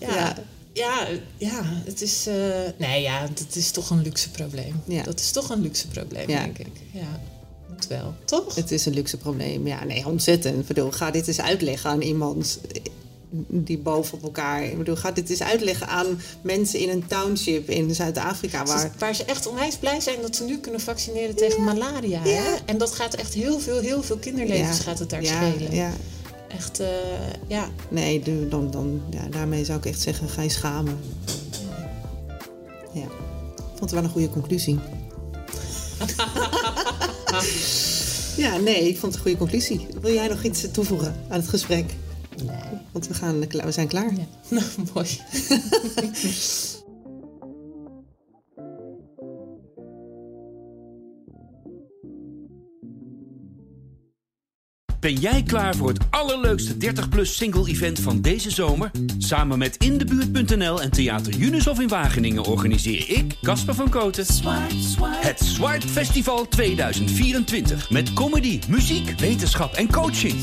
Ja, 0.00 0.08
Ja. 0.08 0.36
ja. 0.72 1.08
ja, 1.36 1.62
het 1.84 2.02
is. 2.02 2.26
eh, 2.26 2.34
nee, 2.76 3.02
ja, 3.02 3.20
dat 3.34 3.56
is 3.56 3.70
toch 3.70 3.90
een 3.90 4.02
luxe 4.02 4.30
probleem. 4.30 4.82
Ja. 4.86 5.02
Dat 5.02 5.20
is 5.20 5.30
toch 5.30 5.50
een 5.50 5.60
luxe 5.60 5.88
probleem, 5.88 6.28
Ja. 6.30 6.42
denk 6.42 6.58
ik. 6.58 6.66
Ja, 6.92 7.20
moet 7.68 7.86
wel. 7.86 8.14
Toch? 8.24 8.54
Het 8.54 8.70
is 8.70 8.86
een 8.86 8.94
luxe 8.94 9.16
probleem. 9.16 9.66
Ja, 9.66 9.84
nee, 9.84 10.06
ontzettend. 10.06 10.60
Ik 10.60 10.66
bedoel, 10.66 10.90
ga 10.90 11.10
dit 11.10 11.28
eens 11.28 11.40
uitleggen 11.40 11.90
aan 11.90 12.00
iemand 12.02 12.58
die 13.48 13.78
boven 13.78 14.14
op 14.14 14.22
elkaar... 14.22 14.64
Ik 14.64 14.78
bedoel, 14.78 14.96
ga 14.96 15.10
dit 15.10 15.30
eens 15.30 15.42
uitleggen 15.42 15.88
aan 15.88 16.20
mensen 16.40 16.78
in 16.78 16.88
een 16.88 17.06
township 17.06 17.70
in 17.70 17.94
Zuid-Afrika... 17.94 18.64
waar 18.64 18.90
Waar 18.98 19.14
ze 19.14 19.24
echt 19.24 19.46
onwijs 19.46 19.76
blij 19.76 20.00
zijn 20.00 20.20
dat 20.22 20.36
ze 20.36 20.44
nu 20.44 20.58
kunnen 20.58 20.80
vaccineren 20.80 21.36
tegen 21.36 21.64
malaria. 21.64 22.20
Hè? 22.22 22.54
En 22.64 22.78
dat 22.78 22.92
gaat 22.92 23.14
echt 23.14 23.34
heel 23.34 23.58
veel, 23.58 23.78
heel 23.78 24.02
veel 24.02 24.16
kinderlevens 24.16 24.76
Ja, 24.76 24.82
gaat 24.82 24.98
het 24.98 25.10
daar 25.10 25.24
schelen. 25.24 25.74
Ja, 25.74 25.92
Echt, 26.48 26.80
eh, 26.80 26.88
ja. 27.46 27.68
nee, 27.88 28.22
dan, 28.48 28.70
dan, 28.70 29.02
ja, 29.10 29.28
daarmee 29.30 29.64
zou 29.64 29.78
ik 29.78 29.86
echt 29.86 30.00
zeggen, 30.00 30.28
ga 30.28 30.42
je 30.42 30.48
schamen. 30.48 30.98
Ja, 32.92 33.02
ik 33.02 33.76
vond 33.76 33.80
het 33.80 33.90
wel 33.90 34.02
een 34.02 34.08
goede 34.08 34.30
conclusie. 34.30 34.78
ja, 38.44 38.56
nee, 38.56 38.88
ik 38.88 38.98
vond 38.98 39.02
het 39.02 39.14
een 39.14 39.20
goede 39.20 39.36
conclusie. 39.36 39.86
Wil 40.00 40.12
jij 40.12 40.28
nog 40.28 40.42
iets 40.42 40.70
toevoegen 40.70 41.16
aan 41.28 41.40
het 41.40 41.48
gesprek? 41.48 41.94
Nee. 42.44 42.80
Want 42.92 43.06
we, 43.06 43.14
gaan, 43.14 43.40
we 43.40 43.72
zijn 43.72 43.88
klaar. 43.88 44.12
Ja. 44.14 44.26
Nou, 44.48 44.64
mooi. 44.94 45.20
Ben 55.00 55.14
jij 55.14 55.42
klaar 55.42 55.76
voor 55.76 55.88
het 55.88 55.98
allerleukste 56.10 56.74
30-plus 56.74 57.36
single-event 57.36 58.00
van 58.00 58.20
deze 58.20 58.50
zomer? 58.50 58.90
Samen 59.18 59.58
met 59.58 59.76
Indebuurt.nl 59.76 60.82
en 60.82 60.90
Theater 60.90 61.34
Junushof 61.34 61.80
in 61.80 61.88
Wageningen 61.88 62.44
organiseer 62.44 63.10
ik, 63.10 63.36
Casper 63.42 63.74
van 63.74 63.88
Koten, 63.88 64.26
het 65.00 65.40
Swipe 65.40 65.88
Festival 65.88 66.48
2024. 66.48 67.90
Met 67.90 68.12
comedy, 68.12 68.60
muziek, 68.68 69.20
wetenschap 69.20 69.74
en 69.74 69.92
coaching. 69.92 70.34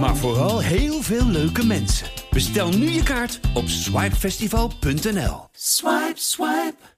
Maar 0.00 0.16
vooral 0.16 0.60
heel 0.60 1.02
veel 1.02 1.26
leuke 1.26 1.66
mensen. 1.66 2.06
Bestel 2.30 2.68
nu 2.68 2.90
je 2.90 3.02
kaart 3.02 3.40
op 3.54 3.68
swipefestival.nl. 3.68 5.48
Swipe, 5.52 6.12
swipe. 6.14 6.91